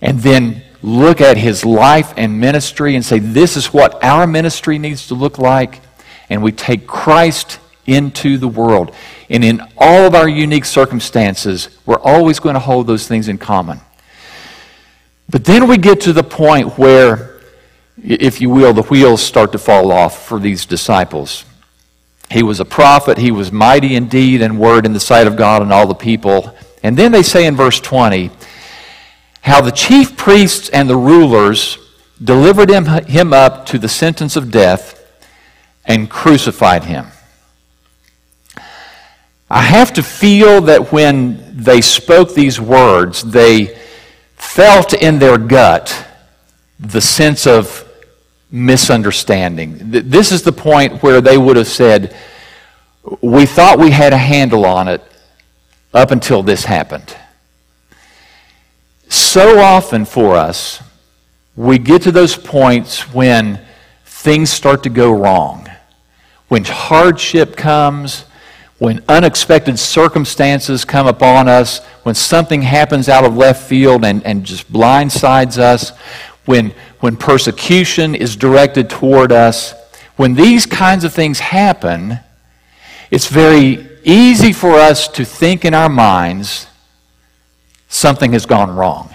and 0.00 0.18
then 0.20 0.62
look 0.82 1.20
at 1.20 1.36
his 1.36 1.64
life 1.64 2.12
and 2.16 2.40
ministry 2.40 2.96
and 2.96 3.04
say, 3.04 3.18
this 3.18 3.56
is 3.56 3.72
what 3.72 4.02
our 4.02 4.26
ministry 4.26 4.78
needs 4.78 5.08
to 5.08 5.14
look 5.14 5.38
like. 5.38 5.80
And 6.28 6.42
we 6.42 6.52
take 6.52 6.86
Christ 6.86 7.58
into 7.86 8.38
the 8.38 8.48
world. 8.48 8.94
And 9.28 9.44
in 9.44 9.60
all 9.76 10.06
of 10.06 10.14
our 10.14 10.28
unique 10.28 10.64
circumstances, 10.64 11.68
we're 11.86 12.00
always 12.00 12.40
going 12.40 12.54
to 12.54 12.60
hold 12.60 12.86
those 12.86 13.06
things 13.06 13.28
in 13.28 13.38
common. 13.38 13.80
But 15.28 15.44
then 15.44 15.68
we 15.68 15.78
get 15.78 16.00
to 16.02 16.12
the 16.12 16.24
point 16.24 16.78
where, 16.78 17.40
if 18.02 18.40
you 18.40 18.50
will, 18.50 18.72
the 18.72 18.82
wheels 18.82 19.22
start 19.22 19.52
to 19.52 19.58
fall 19.58 19.92
off 19.92 20.26
for 20.26 20.40
these 20.40 20.66
disciples. 20.66 21.44
He 22.30 22.42
was 22.42 22.60
a 22.60 22.64
prophet. 22.64 23.18
He 23.18 23.30
was 23.30 23.50
mighty 23.50 23.96
indeed 23.96 24.36
in 24.36 24.52
and 24.52 24.60
word 24.60 24.86
in 24.86 24.92
the 24.92 25.00
sight 25.00 25.26
of 25.26 25.36
God 25.36 25.62
and 25.62 25.72
all 25.72 25.86
the 25.86 25.94
people. 25.94 26.54
And 26.82 26.96
then 26.96 27.12
they 27.12 27.22
say 27.22 27.46
in 27.46 27.56
verse 27.56 27.80
20 27.80 28.30
how 29.42 29.60
the 29.60 29.72
chief 29.72 30.16
priests 30.16 30.68
and 30.68 30.88
the 30.88 30.96
rulers 30.96 31.78
delivered 32.22 32.70
him, 32.70 32.86
him 32.86 33.32
up 33.32 33.66
to 33.66 33.78
the 33.78 33.88
sentence 33.88 34.36
of 34.36 34.50
death 34.50 34.96
and 35.84 36.10
crucified 36.10 36.84
him. 36.84 37.06
I 39.50 39.62
have 39.62 39.92
to 39.94 40.02
feel 40.02 40.60
that 40.62 40.92
when 40.92 41.56
they 41.56 41.80
spoke 41.80 42.34
these 42.34 42.60
words, 42.60 43.22
they 43.22 43.76
felt 44.36 44.94
in 44.94 45.18
their 45.18 45.38
gut 45.38 46.06
the 46.78 47.00
sense 47.00 47.46
of 47.46 47.89
misunderstanding. 48.50 49.78
This 49.90 50.32
is 50.32 50.42
the 50.42 50.52
point 50.52 51.02
where 51.02 51.20
they 51.20 51.38
would 51.38 51.56
have 51.56 51.68
said, 51.68 52.16
We 53.20 53.46
thought 53.46 53.78
we 53.78 53.90
had 53.90 54.12
a 54.12 54.18
handle 54.18 54.64
on 54.66 54.88
it 54.88 55.02
up 55.94 56.10
until 56.10 56.42
this 56.42 56.64
happened. 56.64 57.16
So 59.08 59.58
often 59.58 60.04
for 60.04 60.36
us, 60.36 60.82
we 61.56 61.78
get 61.78 62.02
to 62.02 62.12
those 62.12 62.36
points 62.36 63.12
when 63.12 63.60
things 64.04 64.50
start 64.50 64.82
to 64.84 64.90
go 64.90 65.12
wrong. 65.12 65.68
When 66.48 66.64
hardship 66.64 67.56
comes, 67.56 68.24
when 68.78 69.02
unexpected 69.08 69.78
circumstances 69.78 70.84
come 70.84 71.06
upon 71.06 71.48
us, 71.48 71.84
when 72.02 72.14
something 72.14 72.62
happens 72.62 73.08
out 73.08 73.24
of 73.24 73.36
left 73.36 73.68
field 73.68 74.04
and, 74.04 74.24
and 74.24 74.44
just 74.44 74.72
blindsides 74.72 75.58
us, 75.58 75.90
when 76.46 76.72
when 77.00 77.16
persecution 77.16 78.14
is 78.14 78.36
directed 78.36 78.88
toward 78.88 79.32
us, 79.32 79.74
when 80.16 80.34
these 80.34 80.66
kinds 80.66 81.02
of 81.02 81.12
things 81.12 81.38
happen, 81.38 82.20
it's 83.10 83.26
very 83.26 83.88
easy 84.04 84.52
for 84.52 84.72
us 84.74 85.08
to 85.08 85.24
think 85.24 85.64
in 85.64 85.74
our 85.74 85.88
minds 85.88 86.66
something 87.88 88.32
has 88.32 88.46
gone 88.46 88.74
wrong. 88.74 89.14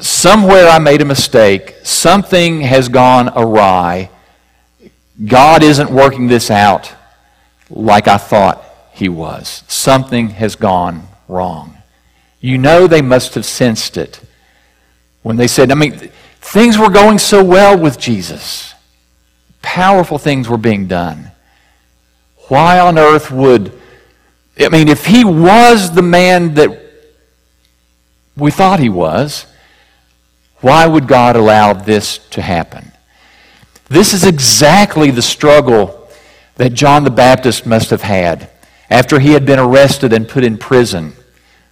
Somewhere 0.00 0.68
I 0.68 0.78
made 0.78 1.00
a 1.00 1.04
mistake. 1.04 1.76
Something 1.82 2.60
has 2.60 2.88
gone 2.88 3.30
awry. 3.34 4.10
God 5.24 5.62
isn't 5.62 5.90
working 5.90 6.28
this 6.28 6.50
out 6.50 6.92
like 7.70 8.06
I 8.06 8.18
thought 8.18 8.62
He 8.92 9.08
was. 9.08 9.64
Something 9.66 10.30
has 10.30 10.54
gone 10.54 11.08
wrong. 11.26 11.78
You 12.40 12.58
know 12.58 12.86
they 12.86 13.02
must 13.02 13.34
have 13.34 13.44
sensed 13.44 13.96
it 13.96 14.20
when 15.28 15.36
they 15.36 15.46
said, 15.46 15.70
I 15.70 15.74
mean, 15.74 15.92
things 16.40 16.78
were 16.78 16.88
going 16.88 17.18
so 17.18 17.44
well 17.44 17.78
with 17.78 17.98
Jesus. 17.98 18.72
Powerful 19.60 20.16
things 20.16 20.48
were 20.48 20.56
being 20.56 20.86
done. 20.86 21.32
Why 22.48 22.80
on 22.80 22.98
earth 22.98 23.30
would, 23.30 23.78
I 24.58 24.70
mean, 24.70 24.88
if 24.88 25.04
he 25.04 25.26
was 25.26 25.94
the 25.94 26.00
man 26.00 26.54
that 26.54 26.80
we 28.38 28.50
thought 28.50 28.80
he 28.80 28.88
was, 28.88 29.44
why 30.62 30.86
would 30.86 31.06
God 31.06 31.36
allow 31.36 31.74
this 31.74 32.16
to 32.30 32.40
happen? 32.40 32.90
This 33.90 34.14
is 34.14 34.24
exactly 34.24 35.10
the 35.10 35.20
struggle 35.20 36.08
that 36.54 36.72
John 36.72 37.04
the 37.04 37.10
Baptist 37.10 37.66
must 37.66 37.90
have 37.90 38.00
had 38.00 38.48
after 38.88 39.18
he 39.18 39.32
had 39.32 39.44
been 39.44 39.58
arrested 39.58 40.14
and 40.14 40.26
put 40.26 40.42
in 40.42 40.56
prison 40.56 41.12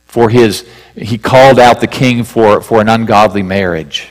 for 0.07 0.31
his 0.31 0.67
he 0.97 1.19
called 1.19 1.59
out 1.59 1.81
the 1.81 1.87
king 1.87 2.25
for, 2.25 2.63
for 2.63 2.81
an 2.81 2.89
ungodly 2.89 3.43
marriage. 3.43 4.11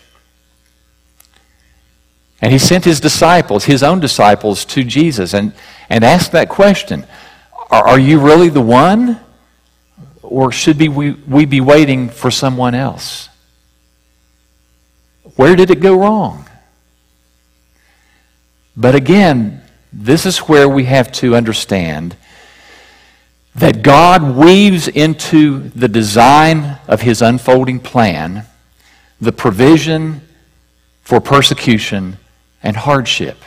And 2.41 2.51
he 2.51 2.59
sent 2.59 2.85
his 2.85 2.99
disciples, 2.99 3.65
his 3.65 3.81
own 3.81 3.99
disciples, 3.99 4.65
to 4.65 4.83
Jesus 4.83 5.33
and, 5.33 5.53
and 5.89 6.03
asked 6.03 6.31
that 6.33 6.47
question 6.49 7.07
Are, 7.71 7.87
are 7.87 7.99
you 7.99 8.19
really 8.19 8.49
the 8.49 8.61
one? 8.61 9.19
Or 10.21 10.51
should 10.51 10.77
be, 10.77 10.89
we, 10.89 11.11
we 11.11 11.45
be 11.45 11.61
waiting 11.61 12.09
for 12.09 12.29
someone 12.29 12.75
else? 12.75 13.29
Where 15.35 15.55
did 15.55 15.69
it 15.69 15.79
go 15.79 15.99
wrong? 15.99 16.47
But 18.77 18.95
again, 18.95 19.63
this 19.93 20.25
is 20.25 20.39
where 20.39 20.67
we 20.67 20.85
have 20.85 21.11
to 21.13 21.35
understand 21.35 22.15
that 23.55 23.81
God 23.81 24.35
weaves 24.35 24.87
into 24.87 25.69
the 25.69 25.87
design 25.87 26.77
of 26.87 27.01
his 27.01 27.21
unfolding 27.21 27.79
plan 27.79 28.45
the 29.21 29.31
provision 29.31 30.21
for 31.01 31.21
persecution 31.21 32.17
and 32.61 32.75
hardship. 32.75 33.37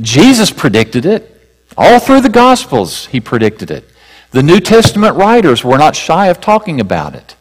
Jesus 0.00 0.50
predicted 0.50 1.06
it. 1.06 1.32
All 1.76 1.98
through 1.98 2.20
the 2.20 2.28
Gospels, 2.28 3.06
he 3.06 3.20
predicted 3.20 3.70
it. 3.70 3.88
The 4.30 4.42
New 4.42 4.60
Testament 4.60 5.16
writers 5.16 5.64
were 5.64 5.78
not 5.78 5.96
shy 5.96 6.26
of 6.26 6.40
talking 6.40 6.80
about 6.80 7.14
it. 7.14 7.36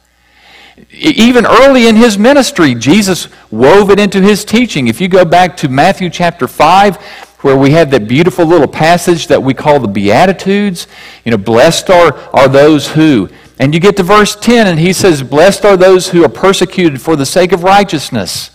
Even 0.91 1.45
early 1.45 1.87
in 1.87 1.95
his 1.95 2.17
ministry, 2.17 2.75
Jesus 2.75 3.29
wove 3.49 3.89
it 3.89 3.99
into 3.99 4.21
his 4.21 4.43
teaching. 4.43 4.87
If 4.87 4.99
you 4.99 5.07
go 5.07 5.25
back 5.25 5.55
to 5.57 5.69
Matthew 5.69 6.09
chapter 6.09 6.47
5, 6.47 7.24
where 7.41 7.57
we 7.57 7.71
have 7.71 7.91
that 7.91 8.07
beautiful 8.07 8.45
little 8.45 8.67
passage 8.67 9.27
that 9.27 9.43
we 9.43 9.53
call 9.53 9.79
the 9.79 9.87
Beatitudes. 9.87 10.87
You 11.23 11.31
know, 11.31 11.37
blessed 11.37 11.89
are, 11.89 12.15
are 12.33 12.47
those 12.47 12.91
who. 12.91 13.29
And 13.59 13.73
you 13.73 13.79
get 13.79 13.97
to 13.97 14.03
verse 14.03 14.35
10, 14.35 14.67
and 14.67 14.79
he 14.79 14.91
says, 14.93 15.23
Blessed 15.23 15.63
are 15.65 15.77
those 15.77 16.09
who 16.09 16.23
are 16.25 16.29
persecuted 16.29 17.01
for 17.01 17.15
the 17.15 17.25
sake 17.25 17.51
of 17.51 17.63
righteousness, 17.63 18.51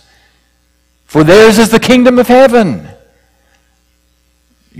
for 1.05 1.23
theirs 1.23 1.57
is 1.57 1.69
the 1.69 1.79
kingdom 1.79 2.19
of 2.19 2.27
heaven. 2.27 2.87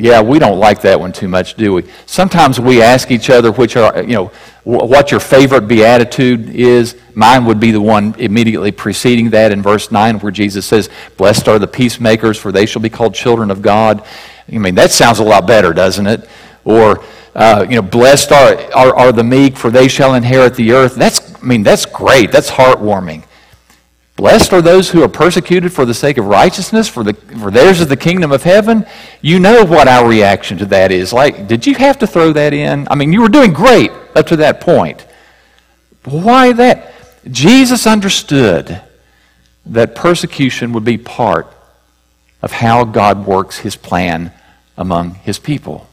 Yeah, 0.01 0.19
we 0.19 0.39
don't 0.39 0.57
like 0.57 0.81
that 0.81 0.99
one 0.99 1.11
too 1.11 1.27
much, 1.27 1.53
do 1.53 1.73
we? 1.73 1.83
Sometimes 2.07 2.59
we 2.59 2.81
ask 2.81 3.11
each 3.11 3.29
other 3.29 3.51
which 3.51 3.77
are, 3.77 4.01
you 4.01 4.15
know, 4.15 4.31
what 4.63 5.11
your 5.11 5.19
favorite 5.19 5.67
beatitude 5.67 6.49
is. 6.49 6.95
Mine 7.13 7.45
would 7.45 7.59
be 7.59 7.69
the 7.69 7.81
one 7.81 8.15
immediately 8.17 8.71
preceding 8.71 9.29
that 9.29 9.51
in 9.51 9.61
verse 9.61 9.91
9 9.91 10.17
where 10.17 10.31
Jesus 10.31 10.65
says, 10.65 10.89
Blessed 11.17 11.47
are 11.47 11.59
the 11.59 11.67
peacemakers, 11.67 12.39
for 12.39 12.51
they 12.51 12.65
shall 12.65 12.81
be 12.81 12.89
called 12.89 13.13
children 13.13 13.51
of 13.51 13.61
God. 13.61 14.03
I 14.51 14.57
mean, 14.57 14.73
that 14.73 14.89
sounds 14.89 15.19
a 15.19 15.23
lot 15.23 15.45
better, 15.45 15.71
doesn't 15.71 16.07
it? 16.07 16.27
Or, 16.65 17.03
uh, 17.35 17.67
you 17.69 17.75
know, 17.75 17.83
blessed 17.83 18.31
are, 18.31 18.55
are, 18.73 18.95
are 18.95 19.11
the 19.11 19.23
meek, 19.23 19.55
for 19.55 19.69
they 19.69 19.87
shall 19.87 20.15
inherit 20.15 20.55
the 20.55 20.71
earth. 20.71 20.95
That's, 20.95 21.35
I 21.35 21.45
mean, 21.45 21.61
that's 21.61 21.85
great. 21.85 22.31
That's 22.31 22.49
heartwarming. 22.49 23.23
Blessed 24.21 24.53
are 24.53 24.61
those 24.61 24.91
who 24.91 25.01
are 25.01 25.07
persecuted 25.07 25.73
for 25.73 25.83
the 25.83 25.95
sake 25.95 26.19
of 26.19 26.25
righteousness, 26.25 26.87
for, 26.87 27.03
the, 27.03 27.15
for 27.15 27.49
theirs 27.49 27.81
is 27.81 27.87
the 27.87 27.97
kingdom 27.97 28.31
of 28.31 28.43
heaven. 28.43 28.85
You 29.19 29.39
know 29.39 29.65
what 29.65 29.87
our 29.87 30.07
reaction 30.07 30.59
to 30.59 30.67
that 30.67 30.91
is. 30.91 31.11
Like, 31.11 31.47
did 31.47 31.65
you 31.65 31.73
have 31.73 31.97
to 31.97 32.05
throw 32.05 32.31
that 32.33 32.53
in? 32.53 32.87
I 32.91 32.93
mean, 32.93 33.11
you 33.11 33.19
were 33.23 33.29
doing 33.29 33.51
great 33.51 33.89
up 34.15 34.27
to 34.27 34.35
that 34.35 34.61
point. 34.61 35.07
Why 36.05 36.51
that? 36.51 36.93
Jesus 37.31 37.87
understood 37.87 38.79
that 39.65 39.95
persecution 39.95 40.71
would 40.73 40.85
be 40.85 40.99
part 40.99 41.47
of 42.43 42.51
how 42.51 42.83
God 42.83 43.25
works 43.25 43.57
his 43.57 43.75
plan 43.75 44.31
among 44.77 45.15
his 45.15 45.39
people. 45.39 45.87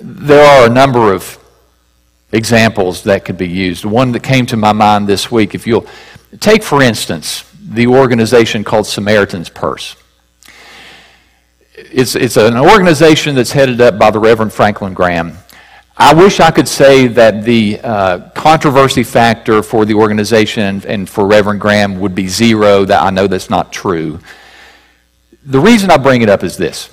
There 0.00 0.46
are 0.46 0.70
a 0.70 0.72
number 0.72 1.12
of 1.12 1.39
examples 2.32 3.02
that 3.04 3.24
could 3.24 3.36
be 3.36 3.48
used. 3.48 3.84
One 3.84 4.12
that 4.12 4.22
came 4.22 4.46
to 4.46 4.56
my 4.56 4.72
mind 4.72 5.08
this 5.08 5.30
week, 5.30 5.54
if 5.54 5.66
you'll 5.66 5.86
take, 6.38 6.62
for 6.62 6.82
instance, 6.82 7.44
the 7.62 7.86
organization 7.86 8.64
called 8.64 8.86
Samaritan's 8.86 9.48
Purse. 9.48 9.96
It's, 11.74 12.14
it's 12.14 12.36
an 12.36 12.56
organization 12.56 13.34
that's 13.34 13.52
headed 13.52 13.80
up 13.80 13.98
by 13.98 14.10
the 14.10 14.18
Reverend 14.18 14.52
Franklin 14.52 14.94
Graham. 14.94 15.38
I 15.96 16.14
wish 16.14 16.40
I 16.40 16.50
could 16.50 16.68
say 16.68 17.08
that 17.08 17.44
the 17.44 17.78
uh, 17.82 18.30
controversy 18.30 19.02
factor 19.02 19.62
for 19.62 19.84
the 19.84 19.94
organization 19.94 20.82
and 20.86 21.08
for 21.08 21.26
Reverend 21.26 21.60
Graham 21.60 22.00
would 22.00 22.14
be 22.14 22.26
zero. 22.26 22.84
That 22.84 23.02
I 23.02 23.10
know 23.10 23.26
that's 23.26 23.50
not 23.50 23.72
true. 23.72 24.18
The 25.44 25.60
reason 25.60 25.90
I 25.90 25.96
bring 25.96 26.22
it 26.22 26.28
up 26.28 26.42
is 26.42 26.56
this. 26.56 26.90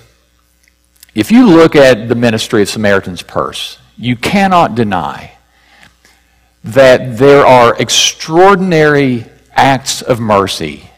If 1.16 1.32
you 1.32 1.48
look 1.48 1.76
at 1.76 2.10
the 2.10 2.16
ministry 2.16 2.62
of 2.62 2.70
Samaritan's 2.70 3.22
Purse, 3.22 3.80
you 3.98 4.16
cannot 4.16 4.76
deny 4.76 5.32
that 6.64 7.18
there 7.18 7.46
are 7.46 7.76
extraordinary 7.80 9.26
acts 9.54 10.02
of 10.02 10.20
mercy 10.20 10.90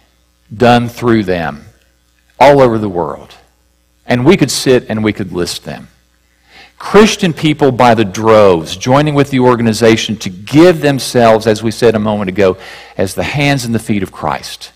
done 0.55 0.89
through 0.89 1.23
them 1.23 1.65
all 2.39 2.61
over 2.61 2.77
the 2.77 2.89
world. 2.89 3.35
And 4.05 4.25
we 4.25 4.37
could 4.37 4.51
sit 4.51 4.89
and 4.89 5.03
we 5.03 5.13
could 5.13 5.31
list 5.31 5.63
them. 5.65 5.87
Christian 6.79 7.33
people 7.33 7.71
by 7.71 7.93
the 7.93 8.05
droves 8.05 8.77
joining 8.77 9.13
with 9.13 9.29
the 9.29 9.41
organization 9.41 10.15
to 10.17 10.29
give 10.29 10.79
themselves, 10.79 11.45
as 11.45 11.61
we 11.61 11.71
said 11.71 11.93
a 11.93 11.99
moment 11.99 12.29
ago, 12.29 12.57
as 12.97 13.13
the 13.13 13.23
hands 13.23 13.65
and 13.65 13.75
the 13.75 13.79
feet 13.79 14.01
of 14.01 14.11
Christ, 14.11 14.71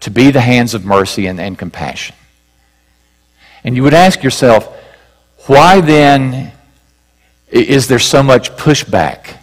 to 0.00 0.10
be 0.10 0.30
the 0.30 0.40
hands 0.40 0.74
of 0.74 0.84
mercy 0.84 1.26
and, 1.26 1.40
and 1.40 1.56
compassion. 1.56 2.16
And 3.62 3.76
you 3.76 3.84
would 3.84 3.94
ask 3.94 4.22
yourself, 4.22 4.68
why 5.46 5.80
then 5.80 6.52
is 7.50 7.88
there 7.88 7.98
so 7.98 8.22
much 8.22 8.50
pushback 8.56 9.36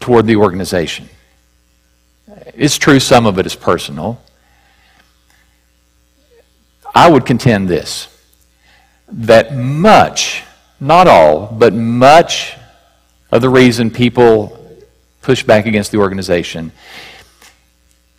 toward 0.00 0.26
the 0.26 0.36
organization? 0.36 1.08
It's 2.54 2.78
true, 2.78 3.00
some 3.00 3.26
of 3.26 3.38
it 3.38 3.46
is 3.46 3.54
personal. 3.54 4.20
I 6.94 7.08
would 7.08 7.24
contend 7.24 7.68
this 7.68 8.08
that 9.10 9.54
much, 9.56 10.42
not 10.80 11.08
all, 11.08 11.46
but 11.46 11.72
much 11.72 12.54
of 13.32 13.40
the 13.40 13.48
reason 13.48 13.90
people 13.90 14.54
push 15.22 15.42
back 15.42 15.66
against 15.66 15.92
the 15.92 15.98
organization 15.98 16.72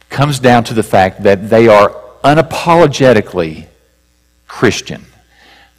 comes 0.09 0.39
down 0.39 0.63
to 0.63 0.73
the 0.73 0.83
fact 0.83 1.23
that 1.23 1.49
they 1.49 1.67
are 1.67 1.89
unapologetically 2.23 3.67
Christian. 4.47 5.05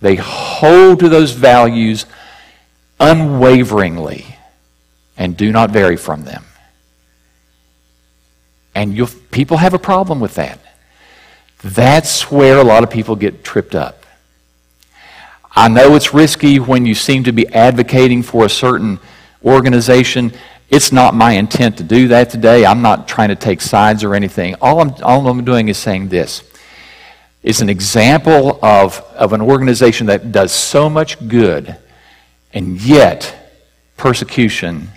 They 0.01 0.17
hold 0.17 1.01
to 1.01 1.09
those 1.09 1.33
values 1.33 2.07
unwaveringly 3.01 4.27
and 5.17 5.37
do 5.37 5.51
not 5.51 5.71
vary 5.71 5.97
from 5.97 6.23
them. 6.23 6.45
And 8.75 8.97
people 9.31 9.57
have 9.57 9.75
a 9.75 9.79
problem 9.79 10.21
with 10.21 10.35
that. 10.37 10.61
That's 11.63 12.31
where 12.31 12.59
a 12.59 12.65
lot 12.65 12.85
of 12.85 12.91
people 12.91 13.17
get 13.17 13.43
tripped 13.43 13.75
up. 13.75 14.07
I 15.55 15.69
know 15.69 15.97
it's 15.97 16.15
risky 16.15 16.59
when 16.61 16.87
you 16.87 16.95
seem 16.95 17.25
to 17.25 17.33
be 17.33 17.49
advocating 17.49 18.23
for 18.23 18.45
a 18.45 18.49
certain 18.49 19.01
organization. 19.45 20.33
It's 20.71 20.93
not 20.93 21.15
my 21.15 21.33
intent 21.33 21.79
to 21.79 21.83
do 21.83 22.09
that 22.09 22.31
today. 22.31 22.65
I'm 22.65 22.81
not 22.81 23.09
trying 23.09 23.31
to 23.31 23.37
take 23.37 23.61
sides 23.61 24.05
or 24.05 24.15
anything. 24.15 24.55
All 24.61 24.81
I'm, 24.81 24.95
all 25.03 25.27
I'm 25.27 25.45
doing 25.45 25.69
is 25.69 25.77
saying 25.77 26.09
this. 26.09 26.45
It's 27.43 27.61
an 27.61 27.69
example 27.69 28.61
of, 28.63 29.01
of 29.15 29.33
an 29.33 29.41
organization 29.41 30.07
that 30.07 30.31
does 30.31 30.53
so 30.53 30.89
much 30.89 31.27
good 31.27 31.77
and 32.53 32.81
yet, 32.81 33.35
persecution 33.97 34.89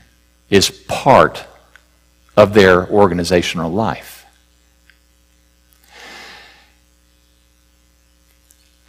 is 0.50 0.70
part 0.70 1.46
of 2.36 2.54
their 2.54 2.88
organizational 2.88 3.72
life. 3.72 4.26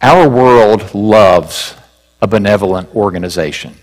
Our 0.01 0.29
world 0.29 0.93
loves 0.93 1.75
a 2.21 2.27
benevolent 2.27 2.95
organization. 2.95 3.75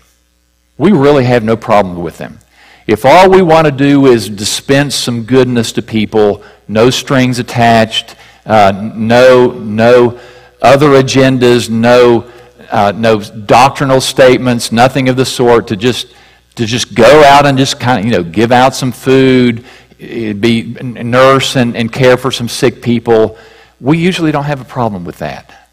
We 0.77 0.91
really 0.91 1.25
have 1.25 1.43
no 1.43 1.55
problem 1.55 2.01
with 2.01 2.17
them. 2.17 2.39
If 2.87 3.05
all 3.05 3.29
we 3.29 3.41
want 3.41 3.65
to 3.65 3.71
do 3.71 4.07
is 4.07 4.29
dispense 4.29 4.95
some 4.95 5.23
goodness 5.23 5.71
to 5.73 5.81
people, 5.81 6.43
no 6.67 6.89
strings 6.89 7.39
attached, 7.39 8.15
uh, 8.45 8.91
no, 8.95 9.51
no 9.51 10.19
other 10.61 10.89
agendas, 10.89 11.69
no 11.69 12.29
uh, 12.73 12.91
no 12.91 13.19
doctrinal 13.19 14.01
statements, 14.01 14.71
nothing 14.71 15.07
of 15.07 15.15
the 15.15 15.25
sort, 15.25 15.67
to 15.67 15.75
just, 15.75 16.07
to 16.55 16.65
just 16.65 16.95
go 16.95 17.23
out 17.23 17.45
and 17.45 17.55
just 17.55 17.79
kind 17.79 17.99
of, 17.99 18.05
you 18.05 18.11
know, 18.11 18.23
give 18.23 18.51
out 18.51 18.73
some 18.73 18.91
food, 18.91 19.63
be 19.99 20.63
nurse 20.81 21.55
and, 21.55 21.77
and 21.77 21.93
care 21.93 22.17
for 22.17 22.31
some 22.31 22.49
sick 22.49 22.81
people. 22.81 23.37
We 23.79 23.99
usually 23.99 24.31
don't 24.31 24.45
have 24.45 24.59
a 24.59 24.65
problem 24.65 25.05
with 25.05 25.19
that. 25.19 25.69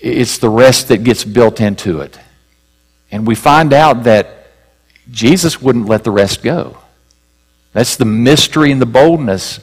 It's 0.00 0.38
the 0.38 0.50
rest 0.50 0.88
that 0.88 1.04
gets 1.04 1.22
built 1.22 1.60
into 1.60 2.00
it. 2.00 2.18
And 3.12 3.24
we 3.24 3.36
find 3.36 3.72
out 3.72 4.02
that 4.02 4.48
Jesus 5.08 5.62
wouldn't 5.62 5.86
let 5.86 6.02
the 6.02 6.10
rest 6.10 6.42
go. 6.42 6.78
That's 7.72 7.94
the 7.94 8.04
mystery 8.04 8.72
and 8.72 8.82
the 8.82 8.86
boldness 8.86 9.60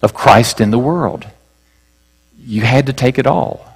of 0.00 0.14
Christ 0.14 0.58
in 0.58 0.70
the 0.70 0.78
world. 0.78 1.26
You 2.38 2.62
had 2.62 2.86
to 2.86 2.94
take 2.94 3.18
it 3.18 3.26
all. 3.26 3.73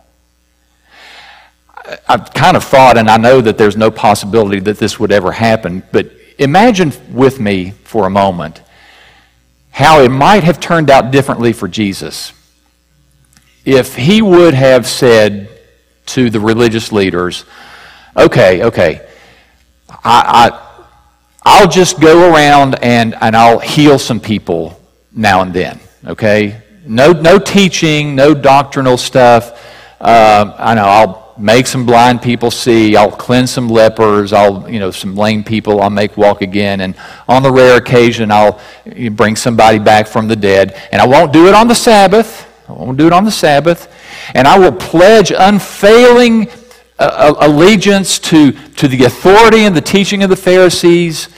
I've 2.08 2.32
kind 2.34 2.56
of 2.56 2.64
thought, 2.64 2.98
and 2.98 3.08
I 3.08 3.16
know 3.16 3.40
that 3.40 3.58
there's 3.58 3.76
no 3.76 3.90
possibility 3.90 4.60
that 4.60 4.78
this 4.78 4.98
would 5.00 5.12
ever 5.12 5.32
happen, 5.32 5.82
but 5.92 6.10
imagine 6.38 6.92
with 7.10 7.40
me 7.40 7.70
for 7.84 8.06
a 8.06 8.10
moment 8.10 8.62
how 9.70 10.00
it 10.00 10.08
might 10.08 10.44
have 10.44 10.60
turned 10.60 10.90
out 10.90 11.10
differently 11.10 11.52
for 11.52 11.68
Jesus 11.68 12.32
if 13.68 13.94
he 13.94 14.22
would 14.22 14.54
have 14.54 14.86
said 14.86 15.46
to 16.06 16.30
the 16.30 16.40
religious 16.40 16.90
leaders, 16.90 17.44
okay, 18.16 18.64
okay, 18.64 19.06
I, 19.90 20.50
I, 20.50 20.82
I'll 21.42 21.68
just 21.68 22.00
go 22.00 22.32
around 22.32 22.82
and, 22.82 23.14
and 23.20 23.36
I'll 23.36 23.58
heal 23.58 23.98
some 23.98 24.20
people 24.20 24.80
now 25.12 25.42
and 25.42 25.52
then, 25.52 25.80
okay? 26.06 26.62
No, 26.86 27.12
no 27.12 27.38
teaching, 27.38 28.14
no 28.14 28.32
doctrinal 28.32 28.96
stuff. 28.96 29.62
Uh, 30.00 30.54
I 30.56 30.74
know 30.74 30.84
I'll 30.84 31.27
make 31.38 31.66
some 31.66 31.86
blind 31.86 32.20
people 32.20 32.50
see. 32.50 32.96
I'll 32.96 33.10
cleanse 33.10 33.50
some 33.50 33.68
lepers. 33.68 34.32
I'll, 34.32 34.68
you 34.68 34.78
know, 34.78 34.90
some 34.90 35.14
lame 35.14 35.44
people 35.44 35.80
I'll 35.80 35.90
make 35.90 36.16
walk 36.16 36.42
again. 36.42 36.80
And 36.80 36.94
on 37.28 37.42
the 37.42 37.50
rare 37.50 37.76
occasion, 37.76 38.30
I'll 38.30 38.60
bring 39.12 39.36
somebody 39.36 39.78
back 39.78 40.06
from 40.06 40.28
the 40.28 40.36
dead. 40.36 40.80
And 40.92 41.00
I 41.00 41.06
won't 41.06 41.32
do 41.32 41.46
it 41.48 41.54
on 41.54 41.68
the 41.68 41.74
Sabbath. 41.74 42.46
I 42.68 42.72
won't 42.72 42.98
do 42.98 43.06
it 43.06 43.12
on 43.12 43.24
the 43.24 43.30
Sabbath. 43.30 43.92
And 44.34 44.46
I 44.46 44.58
will 44.58 44.72
pledge 44.72 45.32
unfailing 45.36 46.50
uh, 46.98 47.34
uh 47.38 47.46
allegiance 47.46 48.18
to, 48.18 48.50
to 48.50 48.88
the 48.88 49.04
authority 49.04 49.60
and 49.60 49.76
the 49.76 49.80
teaching 49.80 50.22
of 50.22 50.30
the 50.30 50.36
Pharisees. 50.36 51.28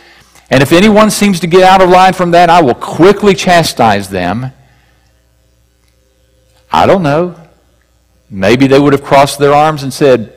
And 0.51 0.63
if 0.63 0.73
anyone 0.73 1.11
seems 1.11 1.39
to 1.41 1.47
get 1.47 1.63
out 1.63 1.81
of 1.81 1.91
line 1.91 2.13
from 2.13 2.33
that, 2.33 2.51
I 2.51 2.63
will 2.63 2.75
quickly 2.75 3.35
chastise 3.35 4.09
them. 4.09 4.53
I 6.73 6.87
don't 6.87 7.03
know. 7.03 7.37
Maybe 8.31 8.69
they 8.69 8.79
would 8.79 8.93
have 8.93 9.03
crossed 9.03 9.41
their 9.41 9.53
arms 9.53 9.83
and 9.83 9.93
said, 9.93 10.33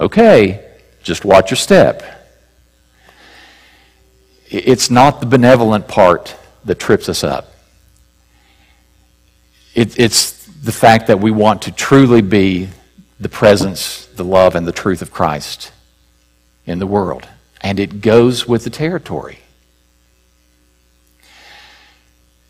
okay, 0.00 0.64
just 1.02 1.24
watch 1.24 1.50
your 1.50 1.58
step. 1.58 2.02
It's 4.48 4.90
not 4.90 5.20
the 5.20 5.26
benevolent 5.26 5.88
part 5.88 6.36
that 6.64 6.78
trips 6.78 7.08
us 7.08 7.24
up. 7.24 7.52
It, 9.74 9.98
it's 9.98 10.46
the 10.46 10.72
fact 10.72 11.08
that 11.08 11.18
we 11.18 11.30
want 11.30 11.62
to 11.62 11.72
truly 11.72 12.22
be 12.22 12.68
the 13.18 13.28
presence, 13.28 14.06
the 14.06 14.24
love, 14.24 14.54
and 14.54 14.66
the 14.66 14.72
truth 14.72 15.02
of 15.02 15.10
Christ 15.10 15.72
in 16.66 16.78
the 16.78 16.86
world. 16.86 17.26
And 17.60 17.80
it 17.80 18.00
goes 18.00 18.46
with 18.46 18.64
the 18.64 18.70
territory. 18.70 19.38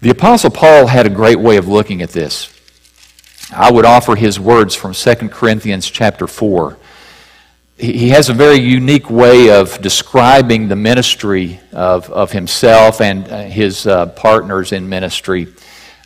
The 0.00 0.10
Apostle 0.10 0.50
Paul 0.50 0.88
had 0.88 1.06
a 1.06 1.10
great 1.10 1.38
way 1.38 1.56
of 1.56 1.68
looking 1.68 2.02
at 2.02 2.10
this. 2.10 2.51
I 3.54 3.70
would 3.70 3.84
offer 3.84 4.16
his 4.16 4.40
words 4.40 4.74
from 4.74 4.94
2 4.94 5.28
Corinthians 5.28 5.90
chapter 5.90 6.26
4. 6.26 6.78
He 7.76 8.08
has 8.10 8.30
a 8.30 8.32
very 8.32 8.58
unique 8.58 9.10
way 9.10 9.50
of 9.50 9.80
describing 9.82 10.68
the 10.68 10.76
ministry 10.76 11.60
of, 11.70 12.08
of 12.10 12.32
himself 12.32 13.02
and 13.02 13.28
uh, 13.28 13.42
his 13.42 13.86
uh, 13.86 14.06
partners 14.06 14.72
in 14.72 14.88
ministry. 14.88 15.48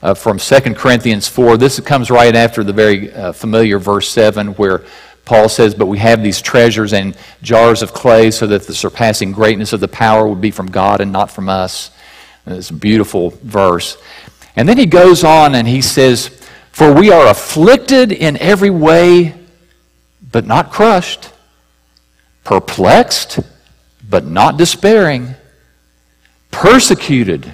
Uh, 0.02 0.14
from 0.14 0.38
2 0.38 0.74
Corinthians 0.74 1.28
4, 1.28 1.56
this 1.56 1.78
comes 1.80 2.10
right 2.10 2.34
after 2.34 2.64
the 2.64 2.72
very 2.72 3.12
uh, 3.12 3.32
familiar 3.32 3.78
verse 3.78 4.08
7, 4.08 4.48
where 4.54 4.84
Paul 5.24 5.48
says, 5.48 5.74
But 5.74 5.86
we 5.86 5.98
have 5.98 6.24
these 6.24 6.40
treasures 6.40 6.92
in 6.92 7.14
jars 7.42 7.80
of 7.80 7.92
clay 7.92 8.32
so 8.32 8.48
that 8.48 8.66
the 8.66 8.74
surpassing 8.74 9.30
greatness 9.30 9.72
of 9.72 9.78
the 9.78 9.88
power 9.88 10.26
would 10.26 10.40
be 10.40 10.50
from 10.50 10.66
God 10.66 11.00
and 11.00 11.12
not 11.12 11.30
from 11.30 11.48
us. 11.48 11.92
It's 12.44 12.70
a 12.70 12.74
beautiful 12.74 13.30
verse. 13.42 13.98
And 14.56 14.68
then 14.68 14.78
he 14.78 14.86
goes 14.86 15.22
on 15.22 15.54
and 15.54 15.68
he 15.68 15.82
says, 15.82 16.45
For 16.76 16.92
we 16.92 17.10
are 17.10 17.28
afflicted 17.28 18.12
in 18.12 18.36
every 18.36 18.68
way, 18.68 19.32
but 20.30 20.44
not 20.44 20.70
crushed, 20.70 21.32
perplexed, 22.44 23.40
but 24.06 24.26
not 24.26 24.58
despairing, 24.58 25.36
persecuted, 26.50 27.50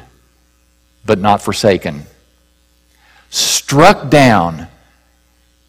but 1.07 1.21
not 1.21 1.41
forsaken, 1.41 2.03
struck 3.31 4.11
down, 4.11 4.67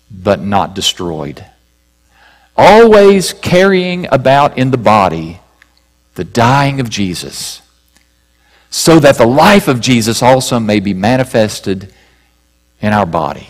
but 0.10 0.42
not 0.42 0.74
destroyed, 0.74 1.46
always 2.58 3.34
carrying 3.34 4.08
about 4.12 4.58
in 4.58 4.72
the 4.72 4.80
body 4.80 5.40
the 6.16 6.24
dying 6.24 6.80
of 6.80 6.90
Jesus 6.90 7.62
so 8.72 8.98
that 9.00 9.20
the 9.20 9.28
life 9.28 9.68
of 9.68 9.80
Jesus 9.80 10.24
also 10.24 10.60
may 10.60 10.80
be 10.80 10.96
manifested 10.96 11.94
in 12.84 12.94
our 12.94 13.08
body. 13.08 13.48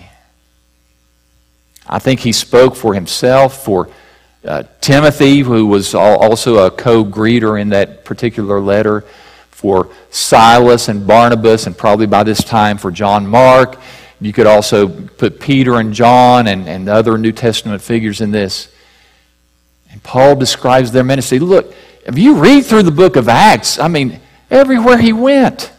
I 1.86 2.00
think 2.00 2.22
he 2.22 2.32
spoke 2.32 2.78
for 2.78 2.94
himself, 2.94 3.66
for 3.66 3.90
uh, 4.46 4.64
Timothy, 4.80 5.40
who 5.40 5.66
was 5.66 5.94
also 5.96 6.66
a 6.66 6.72
co 6.72 7.04
greeter 7.04 7.60
in 7.60 7.70
that 7.70 8.06
particular 8.06 8.62
letter, 8.62 9.04
for 9.50 9.90
Silas 10.12 10.88
and 10.88 11.06
Barnabas, 11.06 11.68
and 11.68 11.78
probably 11.78 12.06
by 12.06 12.24
this 12.24 12.44
time 12.44 12.78
for 12.78 12.92
John 12.92 13.28
Mark. 13.28 13.80
You 14.22 14.32
could 14.32 14.48
also 14.48 14.88
put 14.88 15.40
Peter 15.40 15.80
and 15.80 15.94
John 15.94 16.48
and, 16.48 16.70
and 16.70 16.88
other 16.88 17.18
New 17.18 17.34
Testament 17.34 17.82
figures 17.82 18.22
in 18.22 18.32
this. 18.32 18.70
And 19.92 20.02
Paul 20.02 20.36
describes 20.36 20.92
their 20.92 21.04
ministry. 21.04 21.40
Look, 21.40 21.74
if 22.06 22.18
you 22.18 22.36
read 22.36 22.66
through 22.66 22.84
the 22.84 22.92
book 22.92 23.16
of 23.16 23.28
Acts, 23.28 23.80
I 23.80 23.88
mean, 23.88 24.22
everywhere 24.50 24.98
he 24.98 25.12
went. 25.12 25.72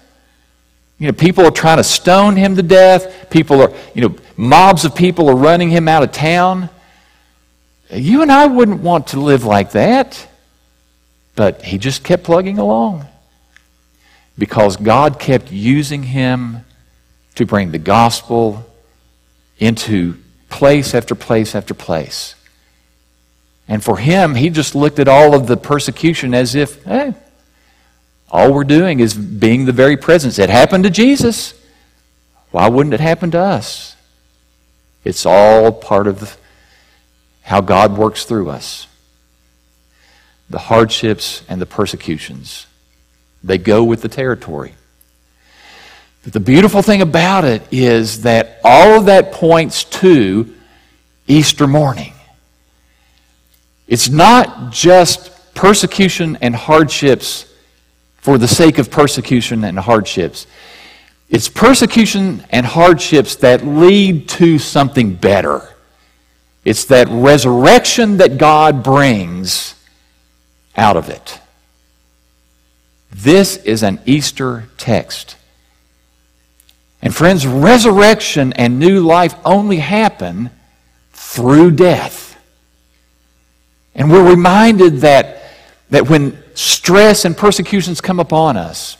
You 1.04 1.12
know, 1.12 1.18
people 1.18 1.44
are 1.44 1.50
trying 1.50 1.76
to 1.76 1.84
stone 1.84 2.34
him 2.34 2.56
to 2.56 2.62
death. 2.62 3.28
People 3.28 3.60
are, 3.60 3.70
you 3.94 4.08
know, 4.08 4.16
mobs 4.38 4.86
of 4.86 4.94
people 4.94 5.28
are 5.28 5.36
running 5.36 5.68
him 5.68 5.86
out 5.86 6.02
of 6.02 6.12
town. 6.12 6.70
You 7.90 8.22
and 8.22 8.32
I 8.32 8.46
wouldn't 8.46 8.80
want 8.80 9.08
to 9.08 9.20
live 9.20 9.44
like 9.44 9.72
that. 9.72 10.26
But 11.36 11.60
he 11.60 11.76
just 11.76 12.04
kept 12.04 12.24
plugging 12.24 12.58
along 12.58 13.04
because 14.38 14.78
God 14.78 15.18
kept 15.18 15.52
using 15.52 16.04
him 16.04 16.64
to 17.34 17.44
bring 17.44 17.70
the 17.70 17.78
gospel 17.78 18.64
into 19.58 20.16
place 20.48 20.94
after 20.94 21.14
place 21.14 21.54
after 21.54 21.74
place. 21.74 22.34
And 23.68 23.84
for 23.84 23.98
him, 23.98 24.36
he 24.36 24.48
just 24.48 24.74
looked 24.74 24.98
at 24.98 25.08
all 25.08 25.34
of 25.34 25.48
the 25.48 25.58
persecution 25.58 26.32
as 26.32 26.54
if, 26.54 26.82
hey, 26.84 27.12
all 28.34 28.52
we're 28.52 28.64
doing 28.64 28.98
is 28.98 29.14
being 29.14 29.64
the 29.64 29.70
very 29.70 29.96
presence. 29.96 30.40
It 30.40 30.50
happened 30.50 30.82
to 30.82 30.90
Jesus. 30.90 31.54
Why 32.50 32.68
wouldn't 32.68 32.92
it 32.92 32.98
happen 32.98 33.30
to 33.30 33.38
us? 33.38 33.94
It's 35.04 35.24
all 35.24 35.70
part 35.70 36.08
of 36.08 36.36
how 37.42 37.60
God 37.60 37.96
works 37.96 38.24
through 38.24 38.50
us. 38.50 38.88
The 40.50 40.58
hardships 40.58 41.44
and 41.48 41.60
the 41.60 41.66
persecutions, 41.66 42.66
they 43.44 43.56
go 43.56 43.84
with 43.84 44.02
the 44.02 44.08
territory. 44.08 44.74
But 46.24 46.32
the 46.32 46.40
beautiful 46.40 46.82
thing 46.82 47.02
about 47.02 47.44
it 47.44 47.62
is 47.70 48.22
that 48.22 48.58
all 48.64 48.98
of 48.98 49.06
that 49.06 49.30
points 49.30 49.84
to 49.84 50.52
Easter 51.28 51.68
morning. 51.68 52.14
It's 53.86 54.08
not 54.08 54.72
just 54.72 55.54
persecution 55.54 56.36
and 56.40 56.56
hardships 56.56 57.46
for 58.24 58.38
the 58.38 58.48
sake 58.48 58.78
of 58.78 58.90
persecution 58.90 59.64
and 59.64 59.78
hardships. 59.78 60.46
It's 61.28 61.50
persecution 61.50 62.42
and 62.48 62.64
hardships 62.64 63.36
that 63.36 63.66
lead 63.66 64.30
to 64.30 64.58
something 64.58 65.12
better. 65.12 65.68
It's 66.64 66.86
that 66.86 67.06
resurrection 67.10 68.16
that 68.16 68.38
God 68.38 68.82
brings 68.82 69.74
out 70.74 70.96
of 70.96 71.10
it. 71.10 71.38
This 73.12 73.58
is 73.58 73.82
an 73.82 74.00
Easter 74.06 74.70
text. 74.78 75.36
And 77.02 77.14
friends, 77.14 77.46
resurrection 77.46 78.54
and 78.54 78.78
new 78.78 79.00
life 79.00 79.34
only 79.44 79.76
happen 79.76 80.48
through 81.12 81.72
death. 81.72 82.40
And 83.94 84.10
we're 84.10 84.26
reminded 84.26 85.02
that, 85.02 85.42
that 85.90 86.08
when 86.08 86.42
stress 86.54 87.24
and 87.24 87.36
persecutions 87.36 88.00
come 88.00 88.20
upon 88.20 88.56
us, 88.56 88.96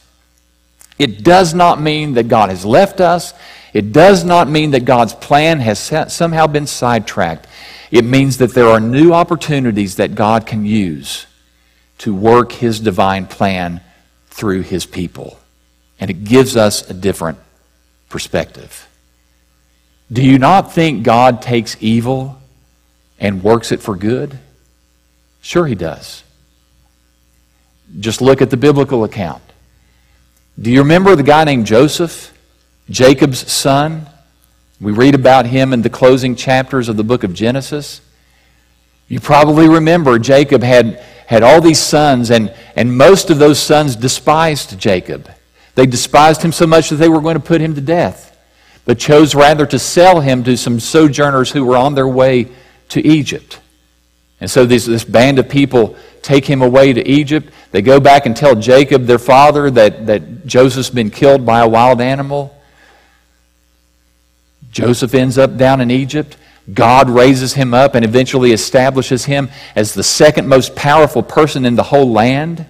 it 0.98 1.24
does 1.24 1.54
not 1.54 1.80
mean 1.80 2.14
that 2.14 2.28
God 2.28 2.50
has 2.50 2.64
left 2.64 3.00
us. 3.00 3.34
It 3.72 3.92
does 3.92 4.24
not 4.24 4.48
mean 4.48 4.70
that 4.72 4.84
God's 4.84 5.12
plan 5.12 5.58
has 5.60 5.78
somehow 6.12 6.46
been 6.46 6.66
sidetracked. 6.66 7.46
It 7.90 8.04
means 8.04 8.38
that 8.38 8.54
there 8.54 8.68
are 8.68 8.80
new 8.80 9.12
opportunities 9.12 9.96
that 9.96 10.14
God 10.14 10.46
can 10.46 10.64
use 10.64 11.26
to 11.98 12.14
work 12.14 12.52
His 12.52 12.80
divine 12.80 13.26
plan 13.26 13.80
through 14.28 14.62
His 14.62 14.86
people. 14.86 15.38
And 15.98 16.10
it 16.10 16.24
gives 16.24 16.56
us 16.56 16.88
a 16.88 16.94
different 16.94 17.38
perspective. 18.08 18.88
Do 20.12 20.22
you 20.22 20.38
not 20.38 20.72
think 20.72 21.02
God 21.02 21.42
takes 21.42 21.76
evil 21.80 22.38
and 23.18 23.42
works 23.42 23.72
it 23.72 23.80
for 23.80 23.96
good? 23.96 24.38
Sure, 25.40 25.66
He 25.66 25.74
does. 25.74 26.22
Just 27.98 28.20
look 28.20 28.42
at 28.42 28.50
the 28.50 28.56
biblical 28.56 29.04
account. 29.04 29.42
Do 30.60 30.70
you 30.70 30.80
remember 30.80 31.16
the 31.16 31.22
guy 31.22 31.44
named 31.44 31.66
Joseph, 31.66 32.32
Jacob's 32.88 33.50
son? 33.50 34.06
We 34.80 34.92
read 34.92 35.14
about 35.14 35.46
him 35.46 35.72
in 35.72 35.82
the 35.82 35.90
closing 35.90 36.36
chapters 36.36 36.88
of 36.88 36.96
the 36.96 37.04
book 37.04 37.24
of 37.24 37.32
Genesis. 37.32 38.00
You 39.08 39.20
probably 39.20 39.68
remember 39.68 40.18
Jacob 40.18 40.62
had, 40.62 40.96
had 41.26 41.42
all 41.42 41.60
these 41.60 41.80
sons, 41.80 42.30
and, 42.30 42.54
and 42.76 42.96
most 42.96 43.30
of 43.30 43.38
those 43.38 43.58
sons 43.58 43.96
despised 43.96 44.78
Jacob. 44.78 45.30
They 45.74 45.86
despised 45.86 46.42
him 46.42 46.52
so 46.52 46.66
much 46.66 46.90
that 46.90 46.96
they 46.96 47.08
were 47.08 47.20
going 47.20 47.34
to 47.34 47.40
put 47.40 47.60
him 47.60 47.74
to 47.74 47.80
death, 47.80 48.36
but 48.84 48.98
chose 48.98 49.34
rather 49.34 49.66
to 49.66 49.78
sell 49.78 50.20
him 50.20 50.44
to 50.44 50.56
some 50.56 50.80
sojourners 50.80 51.50
who 51.50 51.64
were 51.64 51.76
on 51.76 51.94
their 51.94 52.08
way 52.08 52.48
to 52.90 53.06
Egypt. 53.06 53.60
And 54.44 54.50
so 54.50 54.66
this, 54.66 54.84
this 54.84 55.04
band 55.04 55.38
of 55.38 55.48
people 55.48 55.96
take 56.20 56.44
him 56.44 56.60
away 56.60 56.92
to 56.92 57.08
Egypt. 57.08 57.50
They 57.70 57.80
go 57.80 57.98
back 57.98 58.26
and 58.26 58.36
tell 58.36 58.54
Jacob, 58.54 59.06
their 59.06 59.18
father, 59.18 59.70
that, 59.70 60.04
that 60.04 60.44
Joseph's 60.44 60.90
been 60.90 61.08
killed 61.08 61.46
by 61.46 61.60
a 61.60 61.66
wild 61.66 62.02
animal. 62.02 62.54
Joseph 64.70 65.14
ends 65.14 65.38
up 65.38 65.56
down 65.56 65.80
in 65.80 65.90
Egypt. 65.90 66.36
God 66.74 67.08
raises 67.08 67.54
him 67.54 67.72
up 67.72 67.94
and 67.94 68.04
eventually 68.04 68.52
establishes 68.52 69.24
him 69.24 69.48
as 69.74 69.94
the 69.94 70.02
second 70.02 70.46
most 70.46 70.76
powerful 70.76 71.22
person 71.22 71.64
in 71.64 71.74
the 71.74 71.84
whole 71.84 72.12
land. 72.12 72.66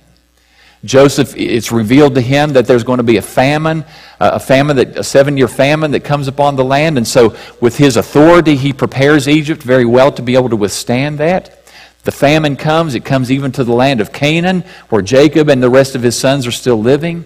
Joseph, 0.85 1.35
it's 1.37 1.73
revealed 1.73 2.15
to 2.15 2.21
him 2.21 2.53
that 2.53 2.67
there's 2.67 2.85
going 2.85 2.99
to 2.99 3.03
be 3.03 3.17
a 3.17 3.23
famine, 3.23 3.85
a 4.21 4.39
famine, 4.39 4.77
that, 4.77 4.97
a 4.97 5.03
seven 5.03 5.37
year 5.37 5.49
famine 5.49 5.91
that 5.91 6.05
comes 6.05 6.29
upon 6.29 6.55
the 6.55 6.65
land. 6.65 6.99
And 6.99 7.09
so, 7.09 7.37
with 7.61 7.79
his 7.79 7.97
authority, 7.97 8.55
he 8.55 8.73
prepares 8.73 9.27
Egypt 9.27 9.61
very 9.61 9.85
well 9.85 10.13
to 10.13 10.23
be 10.23 10.37
able 10.37 10.51
to 10.51 10.57
withstand 10.57 11.19
that. 11.19 11.64
The 12.05 12.13
famine 12.13 12.57
comes, 12.57 12.95
it 12.95 13.05
comes 13.05 13.33
even 13.33 13.51
to 13.53 13.65
the 13.65 13.73
land 13.73 14.01
of 14.01 14.13
Canaan, 14.13 14.65
where 14.91 15.03
Jacob 15.03 15.49
and 15.49 15.63
the 15.63 15.71
rest 15.71 15.95
of 15.95 16.03
his 16.03 16.17
sons 16.17 16.47
are 16.47 16.53
still 16.53 16.81
living. 16.81 17.25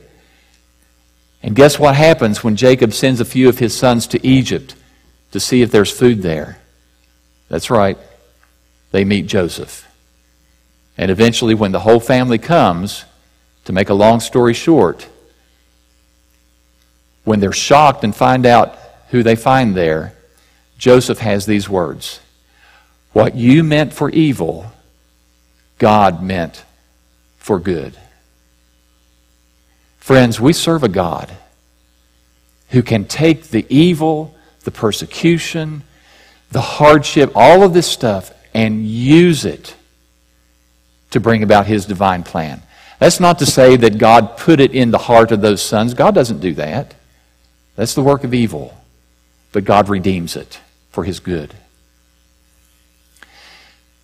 And 1.43 1.55
guess 1.55 1.79
what 1.79 1.97
happens 1.97 2.43
when 2.43 2.57
Jacob 2.57 2.93
sends 2.93 3.21
a 3.21 3.25
few 3.25 3.49
of 3.49 3.59
his 3.59 3.77
sons 3.77 4.07
to 4.09 4.27
Egypt 4.27 4.75
to 5.33 5.41
see 5.41 5.63
if 5.63 5.71
there's 5.71 5.91
food 5.91 6.23
there? 6.23 6.59
That's 7.49 7.71
right, 7.71 7.99
they 8.93 9.05
meet 9.05 9.27
Joseph. 9.27 9.85
And 10.97 11.11
eventually, 11.11 11.55
when 11.55 11.73
the 11.73 11.81
whole 11.81 12.01
family 12.01 12.39
comes, 12.39 13.05
to 13.65 13.73
make 13.73 13.91
a 13.91 13.95
long 13.95 14.19
story 14.21 14.55
short, 14.55 15.07
when 17.25 17.39
they're 17.41 17.53
shocked 17.53 18.03
and 18.03 18.17
find 18.17 18.47
out 18.47 18.79
who 19.11 19.23
they 19.23 19.37
find 19.37 19.77
there, 19.77 20.15
Joseph 20.79 21.19
has 21.19 21.45
these 21.45 21.69
words 21.69 22.21
What 23.13 23.35
you 23.35 23.65
meant 23.65 23.93
for 23.93 24.11
evil, 24.11 24.71
God 25.79 26.23
meant 26.23 26.65
for 27.39 27.59
good. 27.59 27.97
Friends, 29.99 30.41
we 30.41 30.53
serve 30.53 30.83
a 30.83 30.89
God 30.89 31.31
who 32.71 32.83
can 32.83 33.05
take 33.05 33.45
the 33.45 33.67
evil, 33.69 34.35
the 34.65 34.71
persecution, 34.71 35.83
the 36.51 36.61
hardship, 36.61 37.33
all 37.35 37.63
of 37.63 37.75
this 37.75 37.87
stuff, 37.87 38.33
and 38.55 38.87
use 38.87 39.45
it 39.45 39.75
to 41.11 41.21
bring 41.21 41.43
about 41.43 41.67
his 41.67 41.87
divine 41.87 42.23
plan. 42.23 42.63
That's 42.99 43.21
not 43.21 43.39
to 43.39 43.47
say 43.47 43.77
that 43.77 43.99
God 43.99 44.37
put 44.37 44.61
it 44.61 44.73
in 44.73 44.91
the 44.91 44.99
heart 44.99 45.31
of 45.31 45.41
those 45.41 45.63
sons. 45.63 45.95
God 45.95 46.15
doesn't 46.15 46.41
do 46.41 46.55
that. 46.55 46.95
That's 47.77 47.95
the 47.95 48.03
work 48.03 48.25
of 48.25 48.35
evil. 48.35 48.77
But 49.53 49.65
God 49.65 49.89
redeems 49.89 50.37
it 50.37 50.61
for 50.91 51.05
his 51.05 51.21
good. 51.21 51.55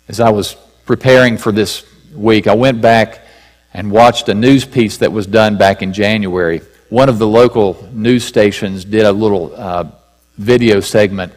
As 0.07 0.19
I 0.19 0.29
was 0.29 0.55
preparing 0.85 1.35
for 1.35 1.51
this 1.51 1.83
week, 2.13 2.45
I 2.45 2.53
went 2.53 2.79
back 2.79 3.25
and 3.73 3.89
watched 3.89 4.29
a 4.29 4.35
news 4.35 4.63
piece 4.63 4.97
that 4.97 5.11
was 5.11 5.25
done 5.25 5.57
back 5.57 5.81
in 5.81 5.93
January. 5.93 6.61
One 6.89 7.09
of 7.09 7.17
the 7.17 7.25
local 7.25 7.89
news 7.91 8.23
stations 8.23 8.85
did 8.85 9.03
a 9.03 9.11
little 9.11 9.51
uh, 9.55 9.85
video 10.37 10.79
segment 10.79 11.33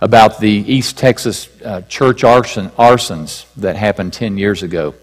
about 0.00 0.40
the 0.40 0.48
East 0.50 0.96
Texas 0.96 1.50
uh, 1.62 1.82
church 1.82 2.24
arson, 2.24 2.70
arsons 2.70 3.44
that 3.56 3.76
happened 3.76 4.14
10 4.14 4.38
years 4.38 4.62
ago. 4.62 4.94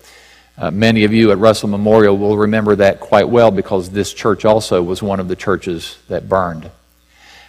Uh, 0.58 0.72
many 0.72 1.04
of 1.04 1.14
you 1.14 1.30
at 1.32 1.38
Russell 1.38 1.70
Memorial 1.70 2.18
will 2.18 2.38
remember 2.38 2.76
that 2.76 3.00
quite 3.00 3.30
well 3.30 3.52
because 3.52 3.92
this 3.92 4.12
church 4.12 4.44
also 4.44 4.82
was 4.82 5.04
one 5.04 5.20
of 5.20 5.28
the 5.28 5.36
churches 5.36 6.00
that 6.08 6.28
burned. 6.28 6.72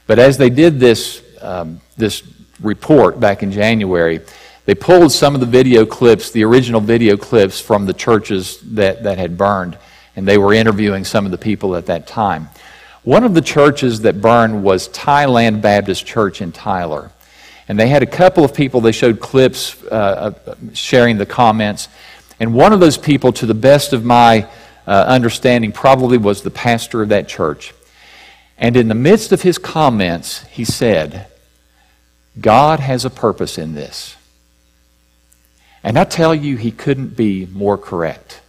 But 0.07 0.19
as 0.19 0.37
they 0.37 0.51
did 0.51 0.79
this, 0.79 1.23
um, 1.41 1.81
this 1.97 2.23
report 2.61 3.19
back 3.19 3.43
in 3.43 3.51
January, 3.51 4.21
they 4.67 4.75
pulled 4.75 5.13
some 5.13 5.35
of 5.35 5.41
the 5.41 5.47
video 5.47 5.85
clips, 5.85 6.31
the 6.31 6.45
original 6.45 6.81
video 6.81 7.17
clips 7.17 7.61
from 7.61 7.85
the 7.87 7.93
churches 7.93 8.59
that, 8.61 9.03
that 9.03 9.19
had 9.19 9.37
burned, 9.37 9.77
and 10.17 10.27
they 10.27 10.39
were 10.39 10.55
interviewing 10.55 11.05
some 11.05 11.27
of 11.27 11.31
the 11.31 11.39
people 11.39 11.77
at 11.77 11.87
that 11.87 12.07
time. 12.07 12.49
One 13.03 13.25
of 13.25 13.35
the 13.35 13.43
churches 13.43 14.01
that 14.03 14.23
burned 14.23 14.65
was 14.65 14.89
Thailand 14.89 15.61
Baptist 15.61 16.07
Church 16.07 16.41
in 16.41 16.53
Tyler. 16.53 17.11
And 17.69 17.79
they 17.79 17.89
had 17.89 18.03
a 18.03 18.07
couple 18.07 18.45
of 18.45 18.55
people, 18.55 18.81
they 18.81 18.93
showed 18.93 19.21
clips 19.21 19.83
uh, 19.85 20.33
sharing 20.73 21.19
the 21.19 21.27
comments. 21.27 21.89
And 22.41 22.55
one 22.55 22.73
of 22.73 22.81
those 22.81 22.97
people, 22.97 23.33
to 23.35 23.47
the 23.47 23.55
best 23.55 23.93
of 23.93 24.05
my 24.05 24.49
uh, 24.87 25.05
understanding, 25.07 25.73
probably 25.73 26.19
was 26.19 26.43
the 26.43 26.51
pastor 26.51 27.03
of 27.03 27.11
that 27.11 27.29
church. 27.29 27.75
And 28.57 28.77
in 28.77 28.89
the 28.89 28.95
midst 28.95 29.33
of 29.33 29.43
his 29.43 29.59
comments, 29.59 30.45
he 30.45 30.65
said, 30.65 31.27
God 32.41 32.81
has 32.81 33.05
a 33.05 33.11
purpose 33.11 33.59
in 33.59 33.75
this. 33.75 34.17
And 35.85 35.99
I 35.99 36.05
tell 36.05 36.35
you, 36.35 36.57
he 36.57 36.71
couldn't 36.71 37.15
be 37.15 37.47
more 37.53 37.77
correct. 37.77 38.41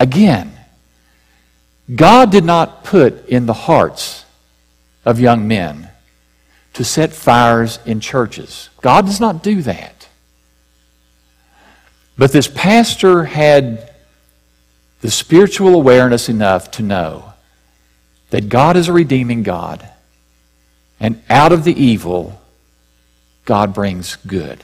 Again, 0.00 0.52
God 1.94 2.32
did 2.32 2.44
not 2.44 2.82
put 2.82 3.28
in 3.28 3.46
the 3.46 3.52
hearts 3.52 4.24
of 5.04 5.20
young 5.20 5.46
men 5.46 5.88
to 6.72 6.84
set 6.84 7.12
fires 7.12 7.78
in 7.86 8.00
churches. 8.00 8.70
God 8.82 9.06
does 9.06 9.20
not 9.20 9.42
do 9.44 9.62
that. 9.62 10.08
But 12.18 12.32
this 12.32 12.48
pastor 12.48 13.24
had 13.24 13.92
the 15.00 15.10
spiritual 15.10 15.74
awareness 15.74 16.28
enough 16.28 16.72
to 16.72 16.82
know 16.82 17.34
that 18.30 18.48
God 18.48 18.76
is 18.76 18.88
a 18.88 18.92
redeeming 18.92 19.44
God, 19.44 19.88
and 20.98 21.22
out 21.30 21.52
of 21.52 21.62
the 21.62 21.80
evil, 21.80 22.40
God 23.44 23.74
brings 23.74 24.16
good. 24.16 24.60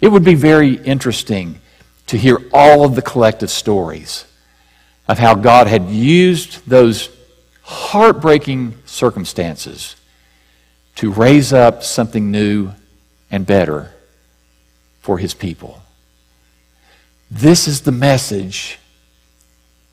It 0.00 0.08
would 0.08 0.24
be 0.24 0.34
very 0.34 0.74
interesting 0.74 1.60
to 2.06 2.16
hear 2.16 2.38
all 2.52 2.84
of 2.84 2.94
the 2.94 3.02
collective 3.02 3.50
stories 3.50 4.24
of 5.08 5.18
how 5.18 5.34
God 5.34 5.66
had 5.66 5.88
used 5.88 6.68
those 6.68 7.10
heartbreaking 7.62 8.74
circumstances 8.84 9.96
to 10.96 11.12
raise 11.12 11.52
up 11.52 11.82
something 11.82 12.30
new 12.30 12.72
and 13.30 13.46
better 13.46 13.92
for 15.00 15.18
his 15.18 15.34
people. 15.34 15.82
This 17.30 17.68
is 17.68 17.82
the 17.82 17.92
message 17.92 18.78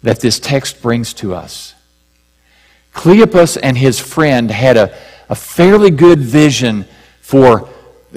that 0.02 0.20
this 0.22 0.40
text 0.40 0.82
brings 0.82 1.14
to 1.16 1.34
us. 1.34 1.76
Cleopas 2.94 3.58
and 3.62 3.78
his 3.78 4.00
friend 4.00 4.50
had 4.50 4.76
a, 4.76 4.98
a 5.30 5.36
fairly 5.36 5.92
good 5.92 6.20
vision 6.20 6.86
for, 7.22 7.70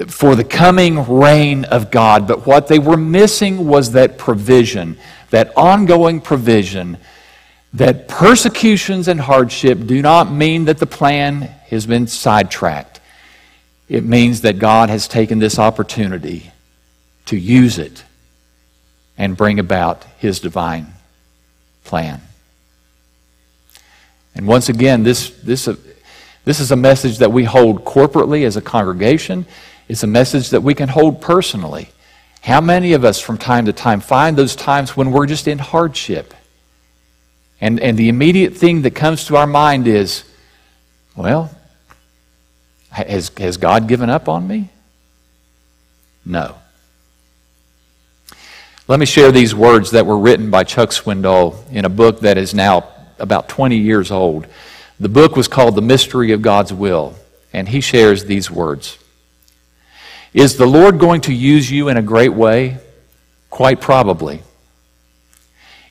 for 0.07 0.35
the 0.35 0.43
coming 0.43 1.05
reign 1.05 1.65
of 1.65 1.91
God, 1.91 2.27
but 2.27 2.45
what 2.45 2.67
they 2.67 2.79
were 2.79 2.97
missing 2.97 3.67
was 3.67 3.91
that 3.91 4.17
provision, 4.17 4.97
that 5.29 5.55
ongoing 5.57 6.21
provision 6.21 6.97
that 7.73 8.07
persecutions 8.07 9.07
and 9.07 9.19
hardship 9.19 9.85
do 9.85 10.01
not 10.01 10.31
mean 10.31 10.65
that 10.65 10.77
the 10.77 10.85
plan 10.85 11.41
has 11.41 11.85
been 11.85 12.07
sidetracked. 12.07 12.99
It 13.87 14.03
means 14.03 14.41
that 14.41 14.59
God 14.59 14.89
has 14.89 15.07
taken 15.07 15.39
this 15.39 15.57
opportunity 15.57 16.51
to 17.27 17.37
use 17.37 17.77
it 17.77 18.03
and 19.17 19.37
bring 19.37 19.59
about 19.59 20.03
his 20.17 20.39
divine 20.39 20.87
plan. 21.83 22.21
And 24.35 24.47
once 24.47 24.69
again, 24.69 25.03
this, 25.03 25.29
this, 25.41 25.69
this 26.45 26.59
is 26.59 26.71
a 26.71 26.75
message 26.75 27.19
that 27.19 27.31
we 27.31 27.43
hold 27.43 27.85
corporately 27.85 28.45
as 28.45 28.57
a 28.57 28.61
congregation. 28.61 29.45
It's 29.91 30.03
a 30.03 30.07
message 30.07 30.51
that 30.51 30.63
we 30.63 30.73
can 30.73 30.87
hold 30.87 31.19
personally. 31.19 31.89
How 32.41 32.61
many 32.61 32.93
of 32.93 33.03
us 33.03 33.19
from 33.19 33.37
time 33.37 33.65
to 33.65 33.73
time 33.73 33.99
find 33.99 34.37
those 34.37 34.55
times 34.55 34.95
when 34.95 35.11
we're 35.11 35.25
just 35.25 35.49
in 35.49 35.59
hardship? 35.59 36.33
And, 37.59 37.77
and 37.77 37.97
the 37.97 38.07
immediate 38.07 38.55
thing 38.55 38.83
that 38.83 38.91
comes 38.91 39.25
to 39.25 39.35
our 39.35 39.45
mind 39.45 39.87
is, 39.87 40.23
well, 41.13 41.53
has, 42.89 43.33
has 43.37 43.57
God 43.57 43.89
given 43.89 44.09
up 44.09 44.29
on 44.29 44.47
me? 44.47 44.69
No. 46.25 46.55
Let 48.87 48.97
me 48.97 49.05
share 49.05 49.33
these 49.33 49.53
words 49.53 49.91
that 49.91 50.05
were 50.05 50.17
written 50.17 50.49
by 50.49 50.63
Chuck 50.63 50.91
Swindoll 50.91 51.69
in 51.69 51.83
a 51.83 51.89
book 51.89 52.21
that 52.21 52.37
is 52.37 52.53
now 52.53 52.87
about 53.19 53.49
20 53.49 53.75
years 53.75 54.09
old. 54.09 54.47
The 55.01 55.09
book 55.09 55.35
was 55.35 55.49
called 55.49 55.75
The 55.75 55.81
Mystery 55.81 56.31
of 56.31 56.41
God's 56.41 56.71
Will, 56.71 57.13
and 57.51 57.67
he 57.67 57.81
shares 57.81 58.23
these 58.23 58.49
words 58.49 58.97
Is 60.33 60.55
the 60.55 60.65
Lord 60.65 60.99
going 60.99 61.21
to 61.21 61.33
use 61.33 61.69
you 61.69 61.89
in 61.89 61.97
a 61.97 62.01
great 62.01 62.33
way? 62.33 62.77
Quite 63.49 63.81
probably. 63.81 64.43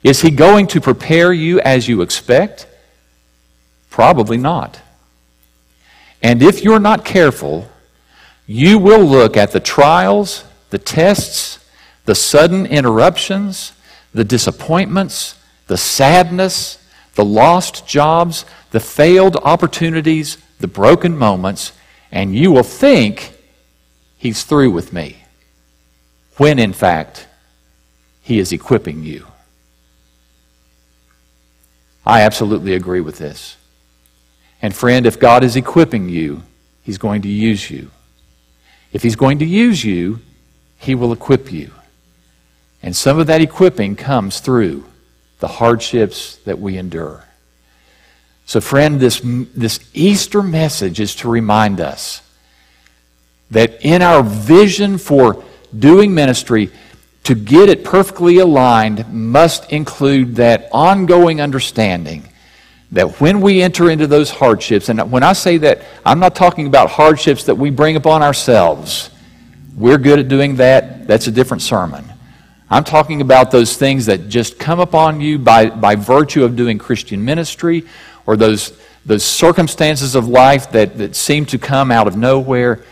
Is 0.03 0.22
he 0.22 0.31
going 0.31 0.66
to 0.68 0.81
prepare 0.81 1.33
you 1.33 1.61
as 1.61 1.88
you 1.88 2.00
expect? 2.00 2.66
Probably 3.90 4.38
not. 4.38 4.81
And 6.22 6.42
if 6.42 6.64
you're 6.64 6.79
not 6.79 7.05
careful, 7.05 7.68
you 8.46 8.79
will 8.79 9.05
look 9.05 9.37
at 9.37 9.53
the 9.53 9.61
trials, 9.61 10.44
the 10.70 10.79
tests, 10.79 11.59
the 12.07 12.14
sudden 12.14 12.66
interruptions, 12.66 13.72
the 14.14 14.24
disappointments, 14.24 15.38
the 15.66 15.76
sadness, 15.76 16.79
the 17.14 17.24
lost 17.24 17.87
jobs, 17.87 18.44
the 18.70 18.81
failed 18.81 19.37
opportunities, 19.37 20.38
the 20.59 20.66
broken 20.66 21.16
moments, 21.16 21.72
and 22.11 22.35
you 22.35 22.50
will 22.50 22.62
think 22.62 23.37
he's 24.20 24.44
through 24.44 24.70
with 24.70 24.92
me. 24.92 25.24
When 26.37 26.61
in 26.61 26.72
fact, 26.72 27.26
he 28.22 28.38
is 28.38 28.52
equipping 28.52 29.02
you. 29.02 29.26
I 32.06 32.20
absolutely 32.22 32.74
agree 32.74 33.00
with 33.00 33.18
this. 33.18 33.56
And 34.62 34.74
friend, 34.74 35.06
if 35.06 35.18
God 35.18 35.42
is 35.42 35.56
equipping 35.56 36.09
you, 36.09 36.42
He's 36.83 36.98
going 36.98 37.22
to 37.22 37.28
use 37.28 37.70
you. 37.70 37.90
If 38.92 39.02
He's 39.02 39.16
going 39.16 39.38
to 39.38 39.46
use 39.46 39.85
you, 39.85 40.21
He 40.79 40.94
will 40.94 41.12
equip 41.12 41.52
you. 41.52 41.73
And 42.83 42.94
some 42.94 43.18
of 43.18 43.27
that 43.27 43.40
equipping 43.40 43.96
comes 43.96 44.40
through 44.40 44.85
the 45.38 45.48
hardships 45.48 46.37
that 46.44 46.58
we 46.58 46.77
endure. 46.77 47.25
So, 48.46 48.60
friend, 48.60 48.98
this, 48.98 49.21
this 49.25 49.81
Easter 49.94 50.42
message 50.42 51.00
is 51.00 51.14
to 51.16 51.29
remind 51.29 51.81
us 51.81 52.23
that 53.51 53.85
in 53.85 54.03
our 54.03 54.23
vision 54.23 54.98
for 54.98 55.44
doing 55.77 56.15
ministry, 56.15 56.71
to 57.25 57.35
get 57.35 57.69
it 57.69 57.85
perfectly 57.85 58.38
aligned 58.38 59.13
must 59.13 59.71
include 59.73 60.37
that 60.37 60.69
ongoing 60.73 61.40
understanding 61.40 62.27
that 62.92 63.21
when 63.21 63.40
we 63.40 63.63
enter 63.63 63.90
into 63.90 64.07
those 64.07 64.31
hardships, 64.31 64.88
and 64.88 65.13
when 65.13 65.23
I 65.23 65.33
say 65.33 65.59
that, 65.59 65.83
I'm 66.05 66.19
not 66.19 66.35
talking 66.35 66.67
about 66.67 66.90
hardships 66.90 67.44
that 67.44 67.55
we 67.55 67.71
bring 67.71 67.96
upon 67.96 68.23
ourselves. 68.23 69.11
We're 69.77 69.98
good 69.98 70.19
at 70.19 70.29
doing 70.29 70.57
that. 70.57 71.07
That's 71.07 71.29
a 71.29 71.31
different 71.31 71.63
sermon. 71.63 72.05
I'm 72.69 72.85
talking 72.85 73.21
about 73.21 73.51
those 73.51 73.77
things 73.77 74.07
that 74.07 74.29
just 74.29 74.59
come 74.59 74.81
upon 74.81 75.21
you 75.21 75.38
by, 75.38 75.71
by 75.71 75.96
virtue 75.96 76.44
of 76.44 76.57
doing 76.57 76.79
Christian 76.79 77.25
ministry 77.25 77.85
or 78.27 78.37
those, 78.37 78.79
those 79.07 79.25
circumstances 79.25 80.15
of 80.15 80.29
life 80.29 80.71
that, 80.73 80.98
that 80.98 81.17
seem 81.17 81.46
to 81.46 81.59
come 81.59 81.90
out 81.90 82.07
of 82.07 82.17
nowhere, 82.17 82.83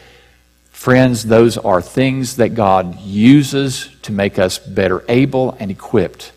friends, 0.78 1.24
those 1.24 1.58
are 1.58 1.82
things 1.82 2.36
that 2.36 2.54
God 2.54 3.00
uses 3.00 3.90
to 4.02 4.12
make 4.12 4.38
us 4.38 4.60
better 4.60 5.02
able 5.08 5.56
and 5.58 5.72
equipped 5.72 6.30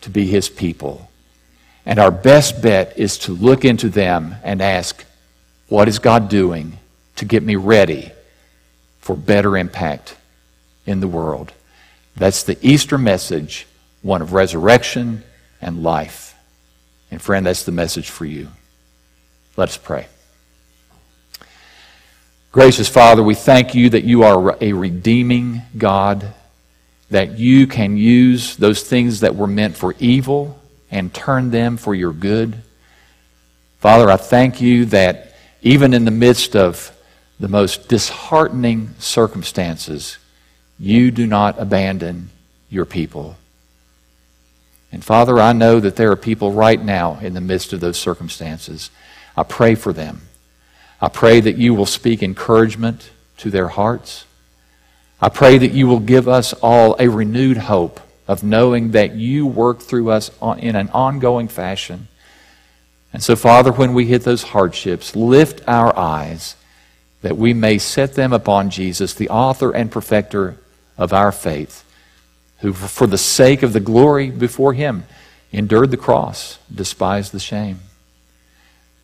to 0.00 0.10
be 0.10 0.26
His 0.26 0.48
people. 0.48 1.08
And 1.86 2.00
our 2.00 2.10
best 2.10 2.60
bet 2.60 2.98
is 2.98 3.18
to 3.18 3.32
look 3.32 3.64
into 3.64 3.88
them 3.88 4.34
and 4.42 4.60
ask, 4.60 5.04
what 5.68 5.86
is 5.86 6.00
God 6.00 6.28
doing 6.28 6.76
to 7.16 7.24
get 7.24 7.44
me 7.44 7.54
ready 7.54 8.10
for 9.00 9.14
better 9.14 9.56
impact 9.56 10.16
in 10.84 10.98
the 10.98 11.06
world? 11.06 11.52
That's 12.16 12.42
the 12.42 12.58
Easter 12.62 12.98
message, 12.98 13.68
one 14.02 14.22
of 14.22 14.32
resurrection 14.32 15.22
and 15.60 15.84
life. 15.84 16.34
And 17.12 17.22
friend, 17.22 17.46
that's 17.46 17.62
the 17.62 17.70
message 17.70 18.10
for 18.10 18.24
you. 18.24 18.48
Let 19.56 19.68
us 19.68 19.76
pray. 19.76 20.08
Gracious 22.52 22.86
Father, 22.86 23.22
we 23.22 23.34
thank 23.34 23.74
you 23.74 23.88
that 23.88 24.04
you 24.04 24.24
are 24.24 24.58
a 24.60 24.74
redeeming 24.74 25.62
God, 25.78 26.34
that 27.08 27.38
you 27.38 27.66
can 27.66 27.96
use 27.96 28.56
those 28.56 28.82
things 28.82 29.20
that 29.20 29.34
were 29.34 29.46
meant 29.46 29.74
for 29.74 29.94
evil 29.98 30.60
and 30.90 31.14
turn 31.14 31.50
them 31.50 31.78
for 31.78 31.94
your 31.94 32.12
good. 32.12 32.58
Father, 33.78 34.10
I 34.10 34.18
thank 34.18 34.60
you 34.60 34.84
that 34.86 35.34
even 35.62 35.94
in 35.94 36.04
the 36.04 36.10
midst 36.10 36.54
of 36.54 36.94
the 37.40 37.48
most 37.48 37.88
disheartening 37.88 38.96
circumstances, 38.98 40.18
you 40.78 41.10
do 41.10 41.26
not 41.26 41.58
abandon 41.58 42.28
your 42.68 42.84
people. 42.84 43.38
And 44.92 45.02
Father, 45.02 45.40
I 45.40 45.54
know 45.54 45.80
that 45.80 45.96
there 45.96 46.10
are 46.10 46.16
people 46.16 46.52
right 46.52 46.84
now 46.84 47.18
in 47.18 47.32
the 47.32 47.40
midst 47.40 47.72
of 47.72 47.80
those 47.80 47.96
circumstances. 47.96 48.90
I 49.38 49.42
pray 49.42 49.74
for 49.74 49.94
them. 49.94 50.20
I 51.02 51.08
pray 51.08 51.40
that 51.40 51.56
you 51.56 51.74
will 51.74 51.86
speak 51.86 52.22
encouragement 52.22 53.10
to 53.38 53.50
their 53.50 53.66
hearts. 53.66 54.24
I 55.20 55.30
pray 55.30 55.58
that 55.58 55.72
you 55.72 55.88
will 55.88 55.98
give 55.98 56.28
us 56.28 56.52
all 56.62 56.94
a 57.00 57.08
renewed 57.08 57.56
hope 57.56 57.98
of 58.28 58.44
knowing 58.44 58.92
that 58.92 59.16
you 59.16 59.44
work 59.44 59.80
through 59.80 60.10
us 60.10 60.30
in 60.58 60.76
an 60.76 60.88
ongoing 60.90 61.48
fashion. 61.48 62.06
And 63.12 63.20
so, 63.20 63.34
Father, 63.34 63.72
when 63.72 63.94
we 63.94 64.06
hit 64.06 64.22
those 64.22 64.44
hardships, 64.44 65.16
lift 65.16 65.60
our 65.66 65.96
eyes 65.98 66.54
that 67.22 67.36
we 67.36 67.52
may 67.52 67.78
set 67.78 68.14
them 68.14 68.32
upon 68.32 68.70
Jesus, 68.70 69.12
the 69.12 69.28
author 69.28 69.72
and 69.72 69.90
perfecter 69.90 70.56
of 70.96 71.12
our 71.12 71.32
faith, 71.32 71.84
who, 72.58 72.72
for 72.72 73.08
the 73.08 73.18
sake 73.18 73.64
of 73.64 73.72
the 73.72 73.80
glory 73.80 74.30
before 74.30 74.72
him, 74.72 75.04
endured 75.50 75.90
the 75.90 75.96
cross, 75.96 76.58
despised 76.72 77.32
the 77.32 77.40
shame. 77.40 77.80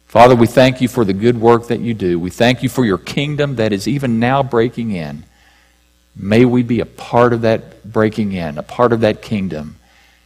Father, 0.09 0.35
we 0.35 0.47
thank 0.47 0.81
you 0.81 0.89
for 0.89 1.05
the 1.05 1.13
good 1.13 1.39
work 1.39 1.69
that 1.69 1.81
you 1.81 1.93
do. 1.93 2.19
We 2.19 2.31
thank 2.31 2.63
you 2.63 2.71
for 2.71 2.83
your 2.83 2.97
kingdom 2.97 3.57
that 3.57 3.75
is 3.75 3.87
even 3.87 4.19
now 4.19 4.43
breaking 4.43 4.91
in. 4.91 5.25
May 6.17 6.47
we 6.47 6.63
be 6.63 6.81
a 6.81 6.87
part 6.87 7.35
of 7.35 7.43
that 7.43 7.85
breaking 7.93 8.33
in, 8.33 8.57
a 8.57 8.63
part 8.63 8.95
of 8.95 9.01
that 9.03 9.21
kingdom 9.21 9.77